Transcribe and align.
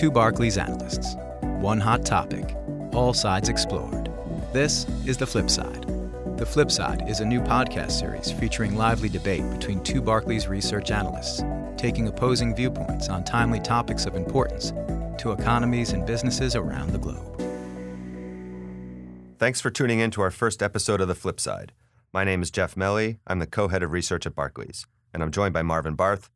Two 0.00 0.10
Barclays 0.10 0.56
analysts, 0.56 1.14
one 1.42 1.78
hot 1.78 2.06
topic, 2.06 2.56
all 2.94 3.12
sides 3.12 3.50
explored. 3.50 4.10
This 4.50 4.86
is 5.04 5.18
The 5.18 5.26
Flip 5.26 5.50
Side. 5.50 5.84
The 6.38 6.46
Flip 6.46 6.70
Side 6.70 7.06
is 7.06 7.20
a 7.20 7.24
new 7.26 7.42
podcast 7.42 7.90
series 7.90 8.32
featuring 8.32 8.76
lively 8.76 9.10
debate 9.10 9.44
between 9.50 9.82
two 9.82 10.00
Barclays 10.00 10.48
research 10.48 10.90
analysts, 10.90 11.42
taking 11.76 12.08
opposing 12.08 12.54
viewpoints 12.54 13.10
on 13.10 13.24
timely 13.24 13.60
topics 13.60 14.06
of 14.06 14.14
importance 14.14 14.72
to 15.20 15.32
economies 15.32 15.92
and 15.92 16.06
businesses 16.06 16.56
around 16.56 16.92
the 16.92 16.98
globe. 16.98 17.38
Thanks 19.38 19.60
for 19.60 19.68
tuning 19.68 19.98
in 19.98 20.10
to 20.12 20.22
our 20.22 20.30
first 20.30 20.62
episode 20.62 21.02
of 21.02 21.08
The 21.08 21.14
Flip 21.14 21.38
Side. 21.38 21.72
My 22.10 22.24
name 22.24 22.40
is 22.40 22.50
Jeff 22.50 22.74
Meli. 22.74 23.18
I'm 23.26 23.38
the 23.38 23.46
co 23.46 23.68
head 23.68 23.82
of 23.82 23.92
research 23.92 24.24
at 24.24 24.34
Barclays, 24.34 24.86
and 25.12 25.22
I'm 25.22 25.30
joined 25.30 25.52
by 25.52 25.60
Marvin 25.60 25.94
Barth, 25.94 26.30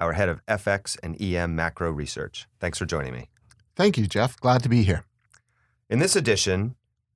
our 0.00 0.14
head 0.14 0.28
of 0.28 0.44
FX 0.46 0.96
and 1.02 1.20
EM 1.20 1.54
macro 1.54 1.90
research. 1.90 2.48
Thanks 2.58 2.78
for 2.78 2.86
joining 2.86 3.12
me. 3.12 3.28
Thank 3.76 3.96
you, 3.96 4.06
Jeff. 4.06 4.38
Glad 4.40 4.62
to 4.62 4.68
be 4.68 4.82
here. 4.82 5.04
In 5.88 5.98
this 5.98 6.16
edition, 6.16 6.74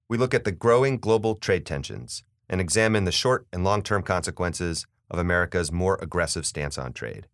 we 0.09 0.19
look 0.19 0.35
at 0.35 0.45
the 0.45 0.53
growing 0.53 0.99
global 0.99 1.35
trade 1.35 1.65
tensions 1.67 2.23
and 2.49 2.61
examine 2.61 3.05
the 3.05 3.13
short 3.13 3.47
and 3.53 3.65
long 3.65 3.83
term 3.83 4.03
consequences 4.03 4.87
of 5.11 5.19
America's 5.19 5.73
more 5.73 5.99
aggressive 6.01 6.47
stance 6.47 6.79
on 6.79 6.93
trade. 6.93 7.27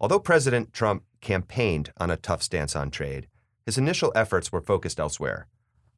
Although 0.00 0.20
President 0.20 0.72
Trump 0.72 1.02
campaigned 1.20 1.92
on 1.98 2.10
a 2.10 2.16
tough 2.16 2.42
stance 2.42 2.76
on 2.76 2.90
trade, 2.90 3.26
his 3.66 3.78
initial 3.78 4.12
efforts 4.14 4.52
were 4.52 4.60
focused 4.60 5.00
elsewhere. 5.00 5.46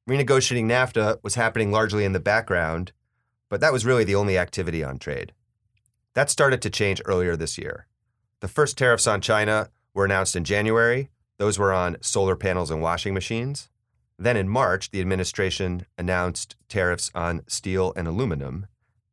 Renegotiating 0.09 0.65
NAFTA 0.65 1.18
was 1.23 1.34
happening 1.34 1.70
largely 1.70 2.04
in 2.04 2.12
the 2.12 2.20
background, 2.20 2.92
but 3.48 3.60
that 3.60 3.73
was 3.73 3.84
really 3.84 4.04
the 4.04 4.15
only 4.15 4.38
activity 4.38 4.82
on 4.82 4.98
trade. 4.98 5.32
That 6.15 6.30
started 6.30 6.62
to 6.62 6.70
change 6.70 7.02
earlier 7.04 7.37
this 7.37 7.59
year. 7.59 7.87
The 8.41 8.49
first 8.49 8.79
tariffs 8.79 9.07
on 9.07 9.21
China 9.21 9.69
were 9.93 10.07
announced 10.07 10.35
in 10.35 10.45
January. 10.45 11.11
Those 11.37 11.59
were 11.59 11.73
on 11.73 11.99
solar 12.01 12.37
panels 12.37 12.71
and 12.71 12.80
washing 12.80 13.13
machines. 13.13 13.69
Then 14.19 14.37
in 14.37 14.49
March, 14.49 14.91
the 14.91 15.01
administration 15.01 15.87
announced 15.99 16.57
tariffs 16.69 17.10
on 17.15 17.43
steel 17.47 17.93
and 17.97 18.09
aluminum. 18.09 18.66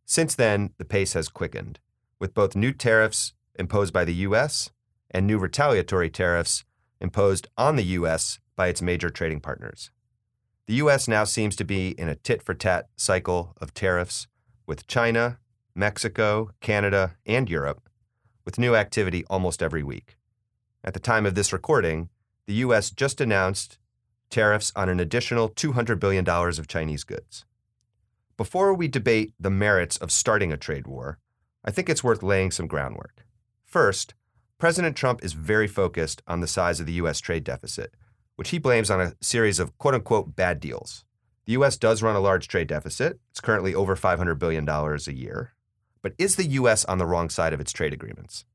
Since 0.05 0.35
then, 0.35 0.71
the 0.77 0.85
pace 0.85 1.13
has 1.13 1.27
quickened, 1.27 1.79
with 2.19 2.33
both 2.33 2.55
new 2.55 2.71
tariffs 2.71 3.33
imposed 3.55 3.93
by 3.93 4.05
the 4.05 4.13
U.S. 4.13 4.69
and 5.11 5.27
new 5.27 5.37
retaliatory 5.37 6.09
tariffs 6.09 6.63
imposed 7.01 7.47
on 7.57 7.75
the 7.75 7.83
U.S. 7.83 8.39
by 8.55 8.67
its 8.67 8.81
major 8.81 9.09
trading 9.09 9.41
partners. 9.41 9.91
The 10.67 10.75
U.S. 10.75 11.07
now 11.07 11.23
seems 11.23 11.55
to 11.57 11.65
be 11.65 11.89
in 11.91 12.09
a 12.09 12.15
tit 12.15 12.41
for 12.41 12.53
tat 12.53 12.87
cycle 12.95 13.53
of 13.59 13.73
tariffs 13.73 14.27
with 14.65 14.87
China, 14.87 15.39
Mexico, 15.75 16.51
Canada, 16.59 17.15
and 17.25 17.49
Europe, 17.49 17.86
with 18.47 18.57
new 18.57 18.77
activity 18.77 19.25
almost 19.29 19.61
every 19.61 19.83
week. 19.83 20.15
At 20.81 20.93
the 20.93 21.01
time 21.01 21.25
of 21.25 21.35
this 21.35 21.51
recording, 21.51 22.07
the 22.45 22.53
U.S. 22.65 22.91
just 22.91 23.19
announced 23.19 23.77
tariffs 24.29 24.71
on 24.73 24.87
an 24.87 25.01
additional 25.01 25.49
$200 25.49 25.99
billion 25.99 26.25
of 26.25 26.67
Chinese 26.69 27.03
goods. 27.03 27.43
Before 28.37 28.73
we 28.73 28.87
debate 28.87 29.33
the 29.37 29.49
merits 29.49 29.97
of 29.97 30.13
starting 30.13 30.53
a 30.53 30.57
trade 30.57 30.87
war, 30.87 31.19
I 31.65 31.71
think 31.71 31.89
it's 31.89 32.05
worth 32.05 32.23
laying 32.23 32.51
some 32.51 32.67
groundwork. 32.67 33.25
First, 33.65 34.13
President 34.57 34.95
Trump 34.95 35.25
is 35.25 35.33
very 35.33 35.67
focused 35.67 36.21
on 36.25 36.39
the 36.39 36.47
size 36.47 36.79
of 36.79 36.85
the 36.85 36.93
U.S. 36.93 37.19
trade 37.19 37.43
deficit, 37.43 37.95
which 38.37 38.51
he 38.51 38.59
blames 38.59 38.89
on 38.89 39.01
a 39.01 39.13
series 39.19 39.59
of 39.59 39.77
quote 39.77 39.93
unquote 39.93 40.37
bad 40.37 40.61
deals. 40.61 41.03
The 41.47 41.51
U.S. 41.53 41.75
does 41.75 42.01
run 42.01 42.15
a 42.15 42.21
large 42.21 42.47
trade 42.47 42.67
deficit. 42.69 43.19
It's 43.29 43.41
currently 43.41 43.75
over 43.75 43.97
$500 43.97 44.39
billion 44.39 44.69
a 44.69 45.11
year. 45.11 45.51
But 46.01 46.13
is 46.17 46.35
the 46.35 46.45
U.S. 46.45 46.85
on 46.85 46.97
the 46.97 47.05
wrong 47.05 47.29
side 47.29 47.53
of 47.53 47.59
its 47.59 47.71
trade 47.71 47.93
agreements? 47.93 48.45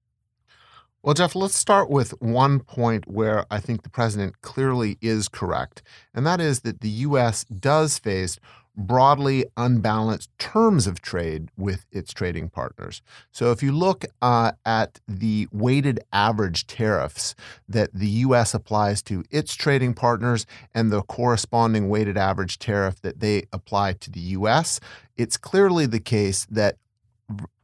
Well, 1.02 1.14
Jeff, 1.14 1.34
let's 1.34 1.56
start 1.56 1.90
with 1.90 2.10
one 2.20 2.60
point 2.60 3.08
where 3.08 3.44
I 3.50 3.58
think 3.58 3.82
the 3.82 3.90
president 3.90 4.40
clearly 4.40 4.98
is 5.00 5.28
correct, 5.28 5.82
and 6.14 6.24
that 6.24 6.40
is 6.40 6.60
that 6.60 6.80
the 6.80 6.88
U.S. 6.88 7.42
does 7.44 7.98
face 7.98 8.38
broadly 8.76 9.44
unbalanced 9.56 10.30
terms 10.38 10.86
of 10.86 11.02
trade 11.02 11.48
with 11.56 11.86
its 11.90 12.12
trading 12.12 12.48
partners. 12.48 13.02
So, 13.30 13.50
if 13.50 13.62
you 13.62 13.72
look 13.72 14.04
uh, 14.22 14.52
at 14.64 15.00
the 15.06 15.48
weighted 15.52 16.00
average 16.12 16.66
tariffs 16.66 17.34
that 17.68 17.92
the 17.92 18.08
U.S. 18.08 18.54
applies 18.54 19.02
to 19.02 19.24
its 19.30 19.54
trading 19.54 19.94
partners 19.94 20.46
and 20.74 20.90
the 20.90 21.02
corresponding 21.02 21.88
weighted 21.88 22.16
average 22.16 22.58
tariff 22.58 23.00
that 23.02 23.20
they 23.20 23.44
apply 23.52 23.94
to 23.94 24.10
the 24.10 24.20
U.S., 24.20 24.80
it's 25.16 25.36
clearly 25.36 25.86
the 25.86 26.00
case 26.00 26.46
that 26.50 26.76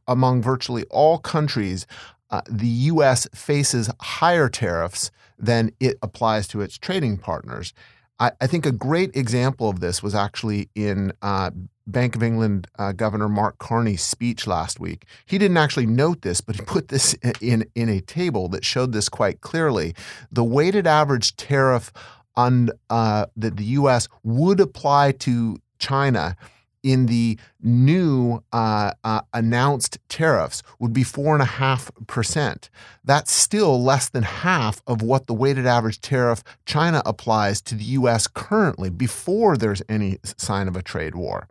among 0.09 0.41
virtually 0.41 0.83
all 0.89 1.19
countries, 1.19 1.87
uh, 2.31 2.41
the 2.49 2.67
U.S. 2.67 3.27
faces 3.33 3.89
higher 4.01 4.49
tariffs 4.49 5.11
than 5.37 5.71
it 5.79 5.97
applies 6.01 6.47
to 6.49 6.61
its 6.61 6.77
trading 6.77 7.17
partners. 7.17 7.73
I, 8.19 8.31
I 8.41 8.47
think 8.47 8.65
a 8.65 8.71
great 8.71 9.15
example 9.15 9.69
of 9.69 9.79
this 9.79 10.03
was 10.03 10.13
actually 10.13 10.69
in 10.75 11.13
uh, 11.21 11.51
Bank 11.87 12.15
of 12.15 12.23
England 12.23 12.67
uh, 12.77 12.91
Governor 12.91 13.29
Mark 13.29 13.57
Carney's 13.57 14.03
speech 14.03 14.45
last 14.45 14.79
week. 14.79 15.05
He 15.25 15.37
didn't 15.37 15.57
actually 15.57 15.85
note 15.85 16.21
this, 16.21 16.41
but 16.41 16.55
he 16.55 16.61
put 16.61 16.89
this 16.89 17.13
in, 17.41 17.65
in 17.75 17.87
a 17.89 18.01
table 18.01 18.49
that 18.49 18.65
showed 18.65 18.91
this 18.91 19.09
quite 19.09 19.41
clearly. 19.41 19.95
The 20.31 20.43
weighted 20.43 20.85
average 20.85 21.35
tariff 21.35 21.91
on 22.35 22.69
uh, 22.89 23.27
that 23.35 23.57
the 23.57 23.65
U.S. 23.65 24.07
would 24.23 24.59
apply 24.59 25.13
to 25.13 25.57
China 25.79 26.35
in 26.83 27.07
the 27.07 27.37
new 27.61 28.43
uh, 28.51 28.91
uh, 29.03 29.21
announced 29.33 29.97
tariffs 30.09 30.63
would 30.79 30.93
be 30.93 31.03
4.5%. 31.03 32.69
That's 33.03 33.31
still 33.31 33.81
less 33.83 34.09
than 34.09 34.23
half 34.23 34.81
of 34.87 35.01
what 35.01 35.27
the 35.27 35.33
weighted 35.33 35.65
average 35.65 36.01
tariff 36.01 36.43
China 36.65 37.01
applies 37.05 37.61
to 37.63 37.75
the 37.75 37.83
U.S. 37.83 38.27
currently 38.27 38.89
before 38.89 39.57
there's 39.57 39.81
any 39.89 40.17
sign 40.37 40.67
of 40.67 40.75
a 40.75 40.81
trade 40.81 41.15
war. 41.15 41.47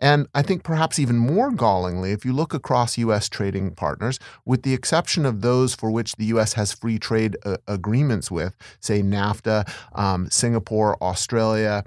And 0.00 0.26
I 0.34 0.42
think 0.42 0.64
perhaps 0.64 0.98
even 0.98 1.16
more 1.16 1.50
gallingly, 1.50 2.12
if 2.12 2.24
you 2.24 2.32
look 2.32 2.52
across 2.52 2.98
U.S. 2.98 3.28
trading 3.28 3.70
partners, 3.70 4.18
with 4.44 4.62
the 4.62 4.74
exception 4.74 5.24
of 5.24 5.40
those 5.40 5.74
for 5.74 5.90
which 5.90 6.16
the 6.16 6.26
U.S. 6.26 6.54
has 6.54 6.72
free 6.72 6.98
trade 6.98 7.36
uh, 7.44 7.56
agreements 7.68 8.30
with, 8.30 8.56
say 8.80 9.02
NAFTA, 9.02 9.66
um, 9.94 10.28
Singapore, 10.30 11.02
Australia, 11.02 11.84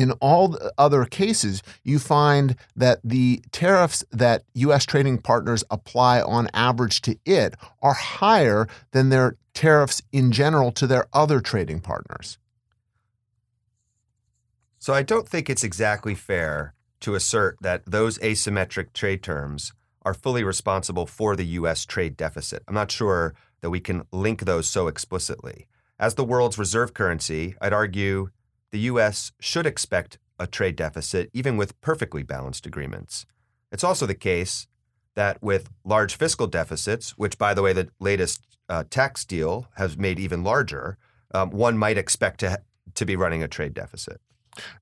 in 0.00 0.12
all 0.12 0.58
other 0.78 1.04
cases, 1.04 1.62
you 1.84 1.98
find 1.98 2.56
that 2.74 3.00
the 3.04 3.42
tariffs 3.52 4.04
that 4.10 4.44
U.S. 4.54 4.86
trading 4.86 5.18
partners 5.18 5.62
apply 5.70 6.22
on 6.22 6.48
average 6.54 7.02
to 7.02 7.16
it 7.24 7.54
are 7.82 7.92
higher 7.92 8.66
than 8.92 9.10
their 9.10 9.36
tariffs 9.52 10.00
in 10.12 10.32
general 10.32 10.72
to 10.72 10.86
their 10.86 11.06
other 11.12 11.40
trading 11.40 11.80
partners. 11.80 12.38
So 14.78 14.94
I 14.94 15.02
don't 15.02 15.28
think 15.28 15.50
it's 15.50 15.64
exactly 15.64 16.14
fair 16.14 16.74
to 17.00 17.14
assert 17.14 17.58
that 17.60 17.84
those 17.84 18.18
asymmetric 18.18 18.92
trade 18.94 19.22
terms 19.22 19.72
are 20.02 20.14
fully 20.14 20.42
responsible 20.42 21.04
for 21.04 21.36
the 21.36 21.44
U.S. 21.44 21.84
trade 21.84 22.16
deficit. 22.16 22.62
I'm 22.66 22.74
not 22.74 22.90
sure 22.90 23.34
that 23.60 23.70
we 23.70 23.80
can 23.80 24.04
link 24.12 24.40
those 24.40 24.68
so 24.68 24.88
explicitly. 24.88 25.66
As 25.98 26.14
the 26.14 26.24
world's 26.24 26.56
reserve 26.56 26.94
currency, 26.94 27.54
I'd 27.60 27.74
argue 27.74 28.30
the 28.72 28.80
U.S. 28.80 29.32
should 29.40 29.66
expect 29.66 30.18
a 30.38 30.46
trade 30.46 30.76
deficit 30.76 31.30
even 31.32 31.56
with 31.56 31.80
perfectly 31.80 32.22
balanced 32.22 32.66
agreements. 32.66 33.26
It's 33.72 33.84
also 33.84 34.06
the 34.06 34.14
case 34.14 34.66
that 35.14 35.42
with 35.42 35.70
large 35.84 36.16
fiscal 36.16 36.46
deficits, 36.46 37.10
which, 37.18 37.38
by 37.38 37.54
the 37.54 37.62
way, 37.62 37.72
the 37.72 37.88
latest 37.98 38.40
uh, 38.68 38.84
tax 38.88 39.24
deal 39.24 39.66
has 39.76 39.96
made 39.96 40.18
even 40.18 40.42
larger, 40.42 40.96
um, 41.34 41.50
one 41.50 41.76
might 41.76 41.98
expect 41.98 42.40
to, 42.40 42.60
to 42.94 43.04
be 43.04 43.16
running 43.16 43.42
a 43.42 43.48
trade 43.48 43.74
deficit. 43.74 44.20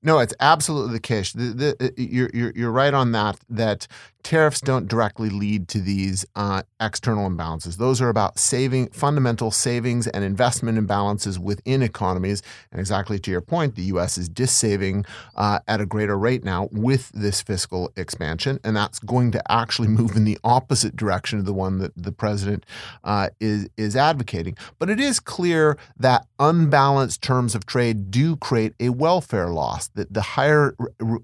No, 0.01 0.19
it's 0.19 0.33
absolutely 0.39 0.93
the 0.93 0.99
case. 0.99 1.33
The, 1.33 1.75
the, 1.79 1.85
uh, 1.87 1.89
you're, 1.97 2.29
you're, 2.33 2.53
you're 2.55 2.71
right 2.71 2.93
on 2.93 3.11
that, 3.11 3.39
that 3.49 3.87
tariffs 4.23 4.61
don't 4.61 4.87
directly 4.87 5.29
lead 5.29 5.67
to 5.69 5.79
these 5.79 6.25
uh, 6.35 6.61
external 6.79 7.29
imbalances. 7.29 7.77
Those 7.77 8.01
are 8.01 8.09
about 8.09 8.37
saving 8.37 8.89
fundamental 8.89 9.51
savings 9.51 10.07
and 10.07 10.23
investment 10.23 10.77
imbalances 10.77 11.37
within 11.37 11.81
economies. 11.81 12.41
And 12.71 12.79
exactly 12.79 13.19
to 13.19 13.31
your 13.31 13.41
point, 13.41 13.75
the 13.75 13.83
U.S. 13.83 14.17
is 14.17 14.29
dissaving 14.29 15.05
uh, 15.35 15.59
at 15.67 15.81
a 15.81 15.85
greater 15.85 16.17
rate 16.17 16.43
now 16.43 16.69
with 16.71 17.11
this 17.13 17.41
fiscal 17.41 17.91
expansion, 17.95 18.59
and 18.63 18.75
that's 18.75 18.99
going 18.99 19.31
to 19.31 19.51
actually 19.51 19.87
move 19.87 20.15
in 20.15 20.25
the 20.25 20.37
opposite 20.43 20.95
direction 20.95 21.39
of 21.39 21.45
the 21.45 21.53
one 21.53 21.79
that 21.79 21.93
the 21.95 22.11
president 22.11 22.65
uh, 23.03 23.29
is 23.39 23.69
is 23.77 23.95
advocating. 23.95 24.57
But 24.77 24.89
it 24.89 24.99
is 24.99 25.19
clear 25.19 25.77
that 25.97 26.27
unbalanced 26.37 27.21
terms 27.21 27.55
of 27.55 27.65
trade 27.65 28.11
do 28.11 28.35
create 28.35 28.73
a 28.79 28.89
welfare 28.89 29.49
loss. 29.49 29.87
That 29.89 30.13
the 30.13 30.21
higher 30.21 30.75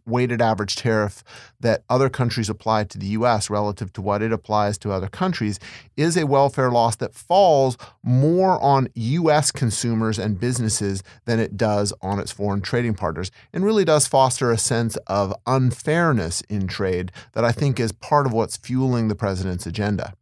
weighted 0.06 0.42
average 0.42 0.76
tariff 0.76 1.24
that 1.60 1.84
other 1.90 2.10
countries 2.10 2.50
apply 2.50 2.85
to 2.92 2.98
the 2.98 3.08
U.S. 3.08 3.50
relative 3.50 3.92
to 3.94 4.02
what 4.02 4.22
it 4.22 4.32
applies 4.32 4.78
to 4.80 4.92
other 4.92 5.08
countries 5.08 5.60
is 5.96 6.18
a 6.18 6.26
welfare 6.26 6.72
loss 6.72 6.96
that 6.98 7.14
falls 7.14 7.78
more 8.04 8.62
on 8.62 8.88
U.S. 8.94 9.52
consumers 9.52 10.20
and 10.20 10.40
businesses 10.40 11.04
than 11.26 11.40
it 11.40 11.58
does 11.58 11.94
on 12.02 12.20
its 12.20 12.32
foreign 12.32 12.62
trading 12.62 12.94
partners, 12.94 13.32
and 13.54 13.64
really 13.64 13.86
does 13.86 14.08
foster 14.08 14.52
a 14.52 14.58
sense 14.58 14.96
of 15.08 15.34
unfairness 15.46 16.42
in 16.42 16.68
trade 16.68 17.12
that 17.34 17.46
I 17.46 17.52
think 17.52 17.80
is 17.80 17.92
part 17.92 18.26
of 18.26 18.34
what's 18.34 18.58
fueling 18.58 19.08
the 19.08 19.16
president's 19.16 19.66
agenda. 19.66 20.14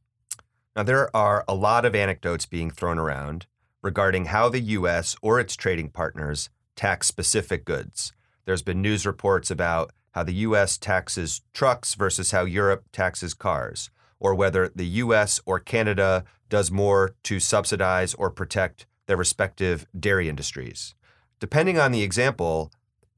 Now, 0.75 0.83
there 0.83 1.15
are 1.15 1.45
a 1.47 1.53
lot 1.53 1.85
of 1.85 1.93
anecdotes 1.93 2.45
being 2.45 2.71
thrown 2.71 2.97
around 2.97 3.45
regarding 3.81 4.25
how 4.25 4.49
the 4.49 4.61
U.S. 4.61 5.15
or 5.21 5.39
its 5.39 5.55
trading 5.55 5.89
partners 5.89 6.49
tax 6.75 7.07
specific 7.07 7.65
goods. 7.65 8.13
There's 8.45 8.63
been 8.63 8.81
news 8.81 9.05
reports 9.05 9.51
about 9.51 9.91
how 10.13 10.23
the 10.23 10.33
U.S. 10.47 10.77
taxes 10.77 11.41
trucks 11.53 11.95
versus 11.95 12.31
how 12.31 12.45
Europe 12.45 12.85
taxes 12.91 13.33
cars, 13.33 13.89
or 14.19 14.33
whether 14.33 14.69
the 14.69 14.85
U.S. 14.85 15.39
or 15.45 15.59
Canada 15.59 16.23
does 16.49 16.71
more 16.71 17.15
to 17.23 17.39
subsidize 17.39 18.13
or 18.13 18.29
protect 18.29 18.85
their 19.07 19.17
respective 19.17 19.85
dairy 19.99 20.29
industries. 20.29 20.95
Depending 21.39 21.77
on 21.77 21.91
the 21.91 22.03
example, 22.03 22.71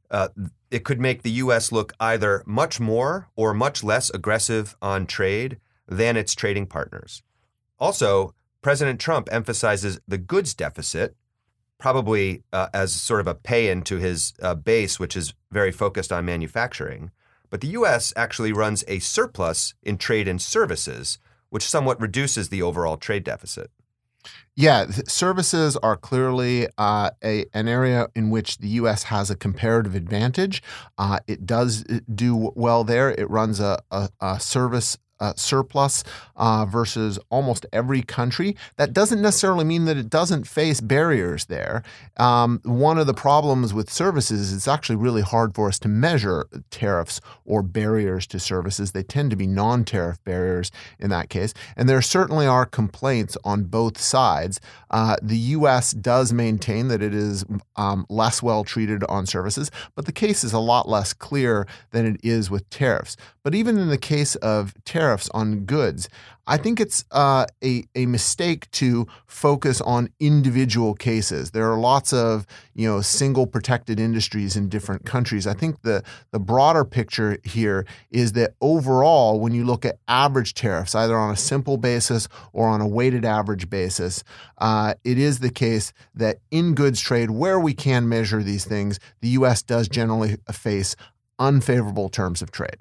uh, 0.09 0.29
it 0.71 0.83
could 0.83 0.99
make 0.99 1.21
the 1.21 1.31
U.S. 1.31 1.71
look 1.71 1.93
either 1.99 2.43
much 2.45 2.79
more 2.79 3.29
or 3.35 3.53
much 3.53 3.83
less 3.83 4.09
aggressive 4.09 4.75
on 4.81 5.05
trade 5.05 5.59
than 5.87 6.17
its 6.17 6.33
trading 6.33 6.65
partners. 6.65 7.21
Also, 7.77 8.33
President 8.61 8.99
Trump 8.99 9.29
emphasizes 9.31 9.99
the 10.07 10.17
goods 10.17 10.53
deficit, 10.53 11.15
probably 11.85 12.41
uh, 12.51 12.67
as 12.73 12.91
sort 12.91 13.19
of 13.19 13.27
a 13.27 13.35
pay 13.35 13.69
in 13.69 13.79
to 13.83 13.97
his 13.97 14.33
uh, 14.41 14.55
base, 14.55 14.99
which 14.99 15.15
is 15.15 15.35
very 15.51 15.71
focused 15.71 16.11
on 16.11 16.25
manufacturing. 16.25 17.11
But 17.51 17.61
the 17.61 17.67
U.S. 17.79 18.11
actually 18.15 18.51
runs 18.51 18.83
a 18.87 18.97
surplus 18.97 19.75
in 19.83 19.99
trade 19.99 20.27
and 20.27 20.41
services, 20.41 21.19
which 21.51 21.69
somewhat 21.69 22.01
reduces 22.01 22.49
the 22.49 22.63
overall 22.63 22.97
trade 22.97 23.23
deficit. 23.23 23.69
Yeah, 24.55 24.87
services 25.07 25.77
are 25.77 25.95
clearly 25.95 26.67
uh, 26.79 27.11
a, 27.23 27.45
an 27.53 27.67
area 27.67 28.07
in 28.15 28.31
which 28.31 28.57
the 28.57 28.69
U.S. 28.81 29.03
has 29.03 29.29
a 29.29 29.35
comparative 29.35 29.93
advantage. 29.93 30.63
Uh, 30.97 31.19
it 31.27 31.45
does 31.45 31.85
uh, 31.87 31.99
do 32.15 32.51
well 32.55 32.83
there. 32.83 33.11
It 33.11 33.29
runs 33.29 33.59
a, 33.59 33.79
a, 33.91 34.09
a 34.19 34.39
service 34.39 34.97
uh, 35.19 35.33
surplus 35.35 36.03
uh, 36.35 36.65
versus 36.65 37.17
almost 37.29 37.65
every 37.71 38.01
country. 38.01 38.55
That 38.77 38.93
doesn't 38.93 39.21
necessarily 39.21 39.63
mean 39.63 39.85
that 39.85 39.97
it 39.97 40.09
doesn't 40.09 40.47
face 40.47 40.81
barriers 40.81 41.45
there. 41.45 41.83
Um, 42.17 42.59
one 42.63 42.97
of 42.97 43.07
the 43.07 43.13
problems 43.13 43.73
with 43.73 43.89
services 43.89 44.39
is 44.39 44.53
it's 44.53 44.67
actually 44.67 44.97
really 44.97 45.21
hard 45.21 45.55
for 45.55 45.67
us 45.67 45.79
to 45.79 45.87
measure 45.87 46.47
tariffs 46.69 47.21
or 47.45 47.61
barriers 47.61 48.27
to 48.27 48.39
services. 48.39 48.91
They 48.91 49.03
tend 49.03 49.29
to 49.31 49.35
be 49.35 49.47
non 49.47 49.85
tariff 49.85 50.23
barriers 50.23 50.71
in 50.99 51.09
that 51.11 51.29
case. 51.29 51.53
And 51.77 51.87
there 51.87 52.01
certainly 52.01 52.47
are 52.47 52.65
complaints 52.65 53.37
on 53.43 53.63
both 53.63 53.99
sides. 53.99 54.59
Uh, 54.91 55.15
the 55.21 55.37
U.S. 55.37 55.91
does 55.91 56.33
maintain 56.33 56.87
that 56.89 57.01
it 57.01 57.13
is 57.13 57.45
um, 57.75 58.05
less 58.09 58.43
well 58.43 58.63
treated 58.63 59.03
on 59.05 59.25
services, 59.25 59.71
but 59.95 60.05
the 60.05 60.11
case 60.11 60.43
is 60.43 60.53
a 60.53 60.59
lot 60.59 60.87
less 60.87 61.13
clear 61.13 61.67
than 61.91 62.05
it 62.05 62.19
is 62.23 62.49
with 62.49 62.69
tariffs. 62.69 63.17
But 63.43 63.55
even 63.55 63.77
in 63.77 63.89
the 63.89 63.97
case 63.97 64.35
of 64.37 64.73
tariffs 64.85 65.04
on 65.33 65.65
goods, 65.65 66.09
I 66.47 66.57
think 66.57 66.79
it's 66.79 67.03
uh, 67.11 67.47
a, 67.63 67.85
a 67.95 68.05
mistake 68.05 68.69
to 68.71 69.07
focus 69.25 69.81
on 69.81 70.09
individual 70.19 70.93
cases. 70.93 71.51
There 71.51 71.71
are 71.71 71.77
lots 71.77 72.13
of 72.13 72.45
you 72.75 72.87
know 72.87 73.01
single 73.01 73.47
protected 73.47 73.99
industries 73.99 74.55
in 74.55 74.69
different 74.69 75.05
countries. 75.05 75.47
I 75.47 75.53
think 75.53 75.81
the 75.81 76.03
the 76.31 76.39
broader 76.39 76.85
picture 76.85 77.37
here 77.43 77.85
is 78.11 78.33
that 78.33 78.53
overall, 78.61 79.39
when 79.39 79.53
you 79.53 79.65
look 79.65 79.85
at 79.85 79.97
average 80.07 80.53
tariffs, 80.53 80.93
either 80.93 81.17
on 81.17 81.31
a 81.31 81.37
simple 81.37 81.77
basis 81.77 82.27
or 82.53 82.67
on 82.67 82.79
a 82.79 82.87
weighted 82.87 83.25
average 83.25 83.69
basis, 83.69 84.23
uh, 84.59 84.93
it 85.03 85.17
is 85.17 85.39
the 85.39 85.51
case 85.51 85.93
that 86.13 86.37
in 86.51 86.75
goods 86.75 87.01
trade, 87.01 87.31
where 87.31 87.59
we 87.59 87.73
can 87.73 88.07
measure 88.07 88.43
these 88.43 88.65
things, 88.65 88.99
the 89.21 89.29
U.S. 89.29 89.63
does 89.63 89.87
generally 89.87 90.37
face 90.51 90.95
unfavorable 91.39 92.09
terms 92.09 92.41
of 92.41 92.51
trade. 92.51 92.77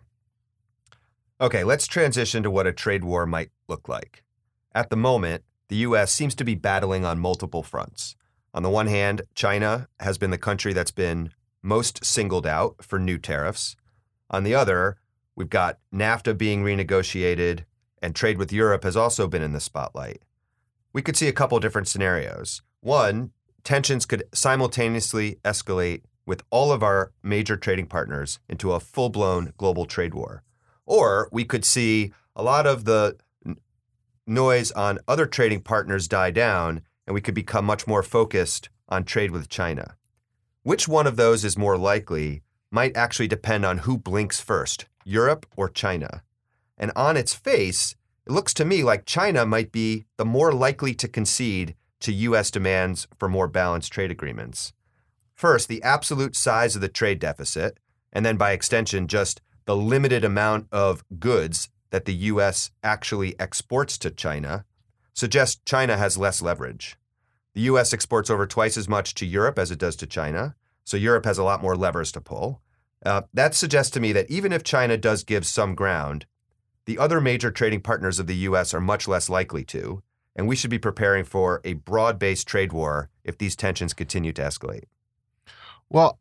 Okay, 1.44 1.62
let's 1.62 1.86
transition 1.86 2.42
to 2.42 2.50
what 2.50 2.66
a 2.66 2.72
trade 2.72 3.04
war 3.04 3.26
might 3.26 3.50
look 3.68 3.86
like. 3.86 4.22
At 4.74 4.88
the 4.88 4.96
moment, 4.96 5.44
the 5.68 5.76
U.S. 5.76 6.10
seems 6.10 6.34
to 6.36 6.42
be 6.44 6.54
battling 6.54 7.04
on 7.04 7.18
multiple 7.18 7.62
fronts. 7.62 8.16
On 8.54 8.62
the 8.62 8.70
one 8.70 8.86
hand, 8.86 9.20
China 9.34 9.88
has 10.00 10.16
been 10.16 10.30
the 10.30 10.38
country 10.38 10.72
that's 10.72 10.90
been 10.90 11.32
most 11.62 12.02
singled 12.02 12.46
out 12.46 12.76
for 12.82 12.98
new 12.98 13.18
tariffs. 13.18 13.76
On 14.30 14.42
the 14.42 14.54
other, 14.54 14.96
we've 15.36 15.50
got 15.50 15.80
NAFTA 15.92 16.38
being 16.38 16.64
renegotiated, 16.64 17.64
and 18.00 18.14
trade 18.14 18.38
with 18.38 18.50
Europe 18.50 18.82
has 18.82 18.96
also 18.96 19.28
been 19.28 19.42
in 19.42 19.52
the 19.52 19.60
spotlight. 19.60 20.22
We 20.94 21.02
could 21.02 21.14
see 21.14 21.28
a 21.28 21.32
couple 21.32 21.60
different 21.60 21.88
scenarios. 21.88 22.62
One, 22.80 23.32
tensions 23.64 24.06
could 24.06 24.24
simultaneously 24.32 25.40
escalate 25.44 26.04
with 26.24 26.42
all 26.48 26.72
of 26.72 26.82
our 26.82 27.12
major 27.22 27.58
trading 27.58 27.88
partners 27.88 28.38
into 28.48 28.72
a 28.72 28.80
full 28.80 29.10
blown 29.10 29.52
global 29.58 29.84
trade 29.84 30.14
war. 30.14 30.42
Or 30.86 31.28
we 31.32 31.44
could 31.44 31.64
see 31.64 32.12
a 32.36 32.42
lot 32.42 32.66
of 32.66 32.84
the 32.84 33.16
noise 34.26 34.70
on 34.72 34.98
other 35.06 35.26
trading 35.26 35.60
partners 35.60 36.08
die 36.08 36.30
down 36.30 36.82
and 37.06 37.14
we 37.14 37.20
could 37.20 37.34
become 37.34 37.64
much 37.64 37.86
more 37.86 38.02
focused 38.02 38.68
on 38.88 39.04
trade 39.04 39.30
with 39.30 39.48
China. 39.48 39.96
Which 40.62 40.88
one 40.88 41.06
of 41.06 41.16
those 41.16 41.44
is 41.44 41.58
more 41.58 41.76
likely 41.76 42.42
might 42.70 42.96
actually 42.96 43.28
depend 43.28 43.64
on 43.64 43.78
who 43.78 43.98
blinks 43.98 44.40
first, 44.40 44.86
Europe 45.04 45.46
or 45.56 45.68
China. 45.68 46.22
And 46.78 46.90
on 46.96 47.16
its 47.16 47.34
face, 47.34 47.94
it 48.26 48.32
looks 48.32 48.54
to 48.54 48.64
me 48.64 48.82
like 48.82 49.04
China 49.04 49.44
might 49.44 49.70
be 49.70 50.06
the 50.16 50.24
more 50.24 50.52
likely 50.52 50.94
to 50.94 51.08
concede 51.08 51.74
to 52.00 52.12
U.S. 52.12 52.50
demands 52.50 53.06
for 53.18 53.28
more 53.28 53.46
balanced 53.46 53.92
trade 53.92 54.10
agreements. 54.10 54.72
First, 55.34 55.68
the 55.68 55.82
absolute 55.82 56.34
size 56.34 56.74
of 56.74 56.80
the 56.80 56.88
trade 56.88 57.18
deficit, 57.18 57.78
and 58.12 58.24
then 58.24 58.36
by 58.36 58.52
extension, 58.52 59.06
just 59.06 59.40
the 59.66 59.76
limited 59.76 60.24
amount 60.24 60.68
of 60.72 61.04
goods 61.18 61.68
that 61.90 62.04
the 62.04 62.14
U.S. 62.14 62.70
actually 62.82 63.38
exports 63.38 63.96
to 63.98 64.10
China 64.10 64.64
suggests 65.12 65.60
China 65.64 65.96
has 65.96 66.18
less 66.18 66.42
leverage. 66.42 66.96
The 67.54 67.62
U.S. 67.62 67.92
exports 67.92 68.30
over 68.30 68.46
twice 68.46 68.76
as 68.76 68.88
much 68.88 69.14
to 69.14 69.26
Europe 69.26 69.58
as 69.58 69.70
it 69.70 69.78
does 69.78 69.96
to 69.96 70.06
China, 70.06 70.56
so 70.82 70.96
Europe 70.96 71.24
has 71.24 71.38
a 71.38 71.44
lot 71.44 71.62
more 71.62 71.76
levers 71.76 72.10
to 72.12 72.20
pull. 72.20 72.60
Uh, 73.06 73.22
that 73.32 73.54
suggests 73.54 73.92
to 73.92 74.00
me 74.00 74.12
that 74.12 74.30
even 74.30 74.52
if 74.52 74.64
China 74.64 74.96
does 74.96 75.24
give 75.24 75.46
some 75.46 75.74
ground, 75.74 76.26
the 76.86 76.98
other 76.98 77.20
major 77.20 77.50
trading 77.50 77.80
partners 77.80 78.18
of 78.18 78.26
the 78.26 78.36
U.S. 78.36 78.74
are 78.74 78.80
much 78.80 79.06
less 79.06 79.28
likely 79.28 79.64
to, 79.66 80.02
and 80.34 80.48
we 80.48 80.56
should 80.56 80.70
be 80.70 80.78
preparing 80.78 81.24
for 81.24 81.60
a 81.64 81.74
broad 81.74 82.18
based 82.18 82.48
trade 82.48 82.72
war 82.72 83.08
if 83.22 83.38
these 83.38 83.56
tensions 83.56 83.94
continue 83.94 84.32
to 84.32 84.42
escalate. 84.42 84.84
Well, 85.88 86.18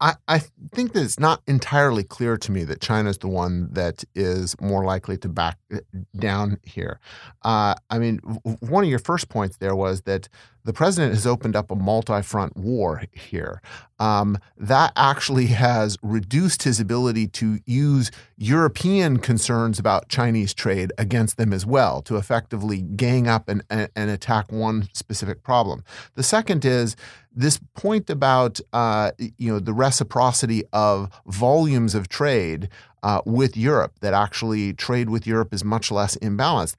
I, 0.00 0.14
I 0.28 0.40
think 0.74 0.92
that 0.92 1.02
it's 1.02 1.18
not 1.18 1.42
entirely 1.46 2.04
clear 2.04 2.36
to 2.36 2.52
me 2.52 2.64
that 2.64 2.80
China 2.80 3.08
is 3.08 3.18
the 3.18 3.28
one 3.28 3.72
that 3.72 4.04
is 4.14 4.54
more 4.60 4.84
likely 4.84 5.16
to 5.18 5.28
back 5.28 5.58
uh, 5.72 5.78
down 6.18 6.58
here. 6.62 7.00
Uh, 7.42 7.74
I 7.88 7.98
mean, 7.98 8.18
one 8.60 8.84
of 8.84 8.90
your 8.90 8.98
first 8.98 9.28
points 9.28 9.56
there 9.56 9.74
was 9.74 10.02
that 10.02 10.28
the 10.66 10.72
president 10.72 11.14
has 11.14 11.26
opened 11.26 11.56
up 11.56 11.70
a 11.70 11.76
multi 11.76 12.20
front 12.22 12.56
war 12.56 13.04
here. 13.12 13.62
Um, 13.98 14.36
that 14.58 14.92
actually 14.94 15.46
has 15.46 15.96
reduced 16.02 16.64
his 16.64 16.80
ability 16.80 17.28
to 17.28 17.60
use 17.64 18.10
European 18.36 19.18
concerns 19.18 19.78
about 19.78 20.08
Chinese 20.08 20.52
trade 20.52 20.92
against 20.98 21.38
them 21.38 21.52
as 21.52 21.64
well, 21.64 22.02
to 22.02 22.16
effectively 22.16 22.82
gang 22.82 23.26
up 23.26 23.48
and, 23.48 23.62
and, 23.70 23.88
and 23.96 24.10
attack 24.10 24.52
one 24.52 24.88
specific 24.92 25.42
problem. 25.42 25.82
The 26.14 26.22
second 26.22 26.66
is 26.66 26.94
this 27.34 27.58
point 27.74 28.10
about 28.10 28.60
uh, 28.72 29.12
you 29.18 29.52
know 29.52 29.60
the 29.60 29.72
reciprocity 29.72 30.64
of 30.72 31.08
volumes 31.26 31.94
of 31.94 32.08
trade 32.08 32.68
uh, 33.02 33.22
with 33.24 33.56
Europe 33.56 33.92
that 34.00 34.14
actually 34.14 34.72
trade 34.72 35.08
with 35.10 35.26
Europe 35.26 35.54
is 35.54 35.64
much 35.64 35.92
less 35.92 36.16
imbalanced 36.16 36.74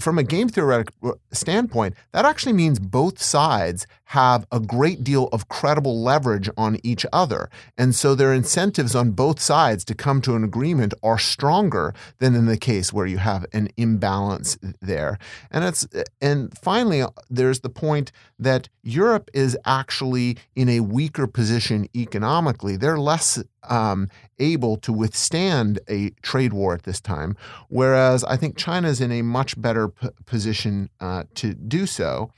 from 0.00 0.18
a 0.18 0.22
game 0.22 0.48
theoretic 0.48 0.92
standpoint, 1.32 1.94
that 2.12 2.24
actually 2.24 2.52
means 2.52 2.78
both 2.78 3.20
sides 3.20 3.86
have 4.08 4.46
a 4.50 4.58
great 4.58 5.04
deal 5.04 5.28
of 5.32 5.48
credible 5.48 6.02
leverage 6.02 6.48
on 6.56 6.78
each 6.82 7.04
other. 7.12 7.50
And 7.76 7.94
so 7.94 8.14
their 8.14 8.32
incentives 8.32 8.94
on 8.94 9.10
both 9.10 9.38
sides 9.38 9.84
to 9.84 9.94
come 9.94 10.22
to 10.22 10.34
an 10.34 10.42
agreement 10.42 10.94
are 11.02 11.18
stronger 11.18 11.92
than 12.18 12.34
in 12.34 12.46
the 12.46 12.56
case 12.56 12.90
where 12.90 13.04
you 13.04 13.18
have 13.18 13.44
an 13.52 13.68
imbalance 13.76 14.56
there. 14.80 15.18
And 15.50 15.62
it's 15.62 15.86
and 16.22 16.56
finally 16.56 17.04
there's 17.28 17.60
the 17.60 17.68
point 17.68 18.10
that 18.38 18.70
Europe 18.82 19.30
is 19.34 19.58
actually 19.66 20.38
in 20.56 20.70
a 20.70 20.80
weaker 20.80 21.26
position 21.26 21.86
economically. 21.94 22.76
They're 22.76 22.98
less 22.98 23.42
um, 23.68 24.08
able 24.38 24.78
to 24.78 24.92
withstand 24.92 25.80
a 25.86 26.10
trade 26.22 26.54
war 26.54 26.72
at 26.72 26.84
this 26.84 27.00
time, 27.00 27.36
whereas 27.68 28.24
I 28.24 28.38
think 28.38 28.56
China 28.56 28.88
is 28.88 29.02
in 29.02 29.12
a 29.12 29.20
much 29.20 29.60
better 29.60 29.88
p- 29.88 30.08
position 30.24 30.88
uh, 30.98 31.24
to 31.34 31.52
do 31.52 31.84
so. 31.84 32.32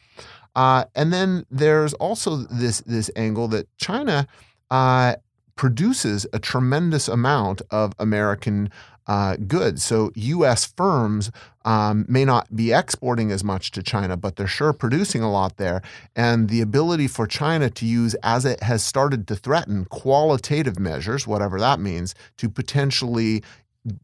Uh, 0.55 0.85
and 0.95 1.13
then 1.13 1.47
there's 1.51 1.95
also 1.95 2.37
this 2.37 2.81
this 2.81 3.11
angle 3.17 3.49
that 3.49 3.67
China 3.79 4.27
uh, 4.71 5.17
produces 5.57 6.27
a 6.33 6.39
tremendous 6.39 7.09
amount 7.09 7.63
of 7.71 7.93
American 7.99 8.71
uh, 9.07 9.37
goods. 9.37 9.83
So 9.83 10.13
U.S. 10.15 10.65
firms 10.65 11.31
um, 11.65 12.07
may 12.09 12.25
not 12.25 12.55
be 12.55 12.73
exporting 12.73 13.31
as 13.31 13.43
much 13.43 13.73
to 13.73 13.83
China, 13.83 14.17
but 14.17 14.37
they're 14.37 14.47
sure 14.47 14.73
producing 14.73 15.23
a 15.23 15.31
lot 15.31 15.57
there. 15.57 15.83
And 16.15 16.49
the 16.49 16.61
ability 16.61 17.09
for 17.09 17.27
China 17.27 17.69
to 17.71 17.87
use, 17.87 18.15
as 18.23 18.45
it 18.45 18.63
has 18.63 18.85
started 18.85 19.27
to 19.29 19.37
threaten, 19.37 19.85
qualitative 19.87 20.79
measures, 20.79 21.27
whatever 21.27 21.59
that 21.59 21.81
means, 21.81 22.15
to 22.37 22.49
potentially 22.49 23.43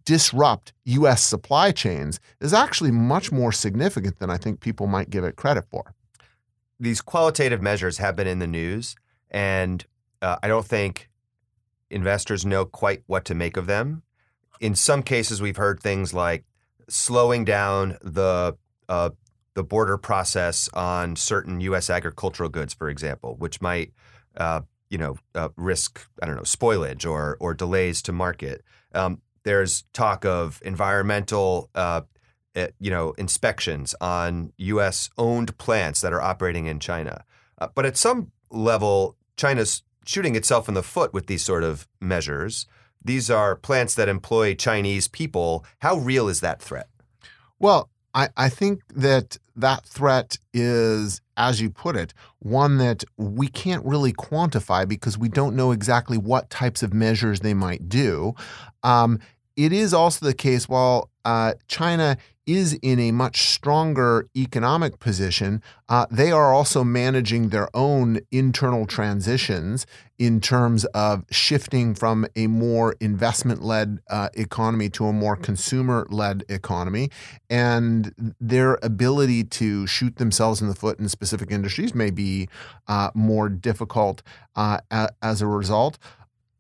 disrupt 0.04 0.72
U.S. 0.84 1.22
supply 1.22 1.70
chains 1.70 2.18
is 2.40 2.52
actually 2.52 2.90
much 2.90 3.30
more 3.30 3.52
significant 3.52 4.18
than 4.18 4.30
I 4.30 4.36
think 4.36 4.60
people 4.60 4.86
might 4.86 5.10
give 5.10 5.24
it 5.24 5.36
credit 5.36 5.66
for. 5.70 5.94
These 6.78 7.00
qualitative 7.00 7.62
measures 7.62 7.98
have 7.98 8.16
been 8.16 8.26
in 8.26 8.38
the 8.38 8.46
news, 8.46 8.96
and 9.30 9.84
uh, 10.22 10.36
I 10.42 10.48
don't 10.48 10.66
think 10.66 11.08
investors 11.90 12.44
know 12.44 12.64
quite 12.64 13.02
what 13.06 13.24
to 13.26 13.34
make 13.34 13.56
of 13.56 13.66
them. 13.66 14.02
In 14.60 14.74
some 14.74 15.02
cases, 15.02 15.40
we've 15.40 15.56
heard 15.56 15.80
things 15.80 16.12
like 16.12 16.44
slowing 16.88 17.44
down 17.44 17.98
the 18.02 18.56
uh, 18.88 19.10
the 19.54 19.64
border 19.64 19.96
process 19.96 20.68
on 20.74 21.16
certain 21.16 21.60
U.S. 21.62 21.88
agricultural 21.88 22.50
goods, 22.50 22.74
for 22.74 22.88
example, 22.88 23.36
which 23.36 23.60
might 23.60 23.92
uh, 24.36 24.60
you 24.90 24.98
know 24.98 25.16
uh, 25.34 25.48
risk 25.56 26.06
I 26.22 26.26
don't 26.26 26.36
know 26.36 26.42
spoilage 26.42 27.08
or 27.08 27.36
or 27.40 27.54
delays 27.54 28.02
to 28.02 28.12
market. 28.12 28.62
Um, 28.94 29.20
there's 29.44 29.84
talk 29.92 30.24
of 30.24 30.60
environmental 30.64 31.70
uh, 32.56 32.68
you 32.80 32.90
know 32.90 33.12
inspections 33.12 33.94
on 34.00 34.52
U.S. 34.56 35.10
owned 35.18 35.56
plants 35.58 36.00
that 36.00 36.12
are 36.12 36.22
operating 36.22 36.66
in 36.66 36.80
China, 36.80 37.24
uh, 37.58 37.68
but 37.74 37.86
at 37.86 37.96
some 37.96 38.32
level, 38.50 39.16
China's 39.36 39.82
shooting 40.04 40.34
itself 40.36 40.68
in 40.68 40.74
the 40.74 40.82
foot 40.82 41.12
with 41.12 41.26
these 41.26 41.44
sort 41.44 41.62
of 41.62 41.86
measures. 42.00 42.66
These 43.04 43.30
are 43.30 43.54
plants 43.54 43.94
that 43.94 44.08
employ 44.08 44.54
Chinese 44.54 45.08
people. 45.08 45.64
How 45.80 45.96
real 45.96 46.28
is 46.28 46.40
that 46.40 46.60
threat? 46.60 46.88
Well, 47.58 47.90
I, 48.14 48.30
I 48.36 48.48
think 48.48 48.80
that 48.94 49.36
that 49.56 49.84
threat 49.84 50.38
is, 50.54 51.20
as 51.36 51.60
you 51.60 51.70
put 51.70 51.96
it, 51.96 52.14
one 52.38 52.78
that 52.78 53.04
we 53.16 53.48
can't 53.48 53.84
really 53.84 54.12
quantify 54.12 54.88
because 54.88 55.18
we 55.18 55.28
don't 55.28 55.54
know 55.54 55.70
exactly 55.70 56.16
what 56.16 56.50
types 56.50 56.82
of 56.82 56.94
measures 56.94 57.40
they 57.40 57.54
might 57.54 57.88
do. 57.88 58.34
Um, 58.82 59.20
it 59.56 59.72
is 59.72 59.92
also 59.92 60.24
the 60.24 60.34
case 60.34 60.68
while 60.68 61.10
uh, 61.24 61.54
China 61.68 62.16
is 62.46 62.78
in 62.80 63.00
a 63.00 63.10
much 63.10 63.42
stronger 63.42 64.28
economic 64.36 65.00
position, 65.00 65.62
uh, 65.88 66.06
they 66.10 66.30
are 66.30 66.54
also 66.54 66.84
managing 66.84 67.48
their 67.48 67.68
own 67.74 68.20
internal 68.30 68.86
transitions 68.86 69.86
in 70.18 70.40
terms 70.40 70.84
of 70.86 71.24
shifting 71.30 71.94
from 71.94 72.26
a 72.36 72.46
more 72.46 72.94
investment 73.00 73.62
led 73.62 73.98
uh, 74.08 74.28
economy 74.34 74.88
to 74.88 75.06
a 75.06 75.12
more 75.12 75.36
consumer 75.36 76.06
led 76.08 76.44
economy. 76.48 77.10
And 77.50 78.34
their 78.40 78.78
ability 78.82 79.44
to 79.44 79.86
shoot 79.86 80.16
themselves 80.16 80.62
in 80.62 80.68
the 80.68 80.74
foot 80.74 80.98
in 80.98 81.08
specific 81.08 81.50
industries 81.50 81.94
may 81.94 82.10
be 82.10 82.48
uh, 82.86 83.10
more 83.14 83.48
difficult 83.48 84.22
uh, 84.54 84.78
as 85.20 85.42
a 85.42 85.46
result 85.46 85.98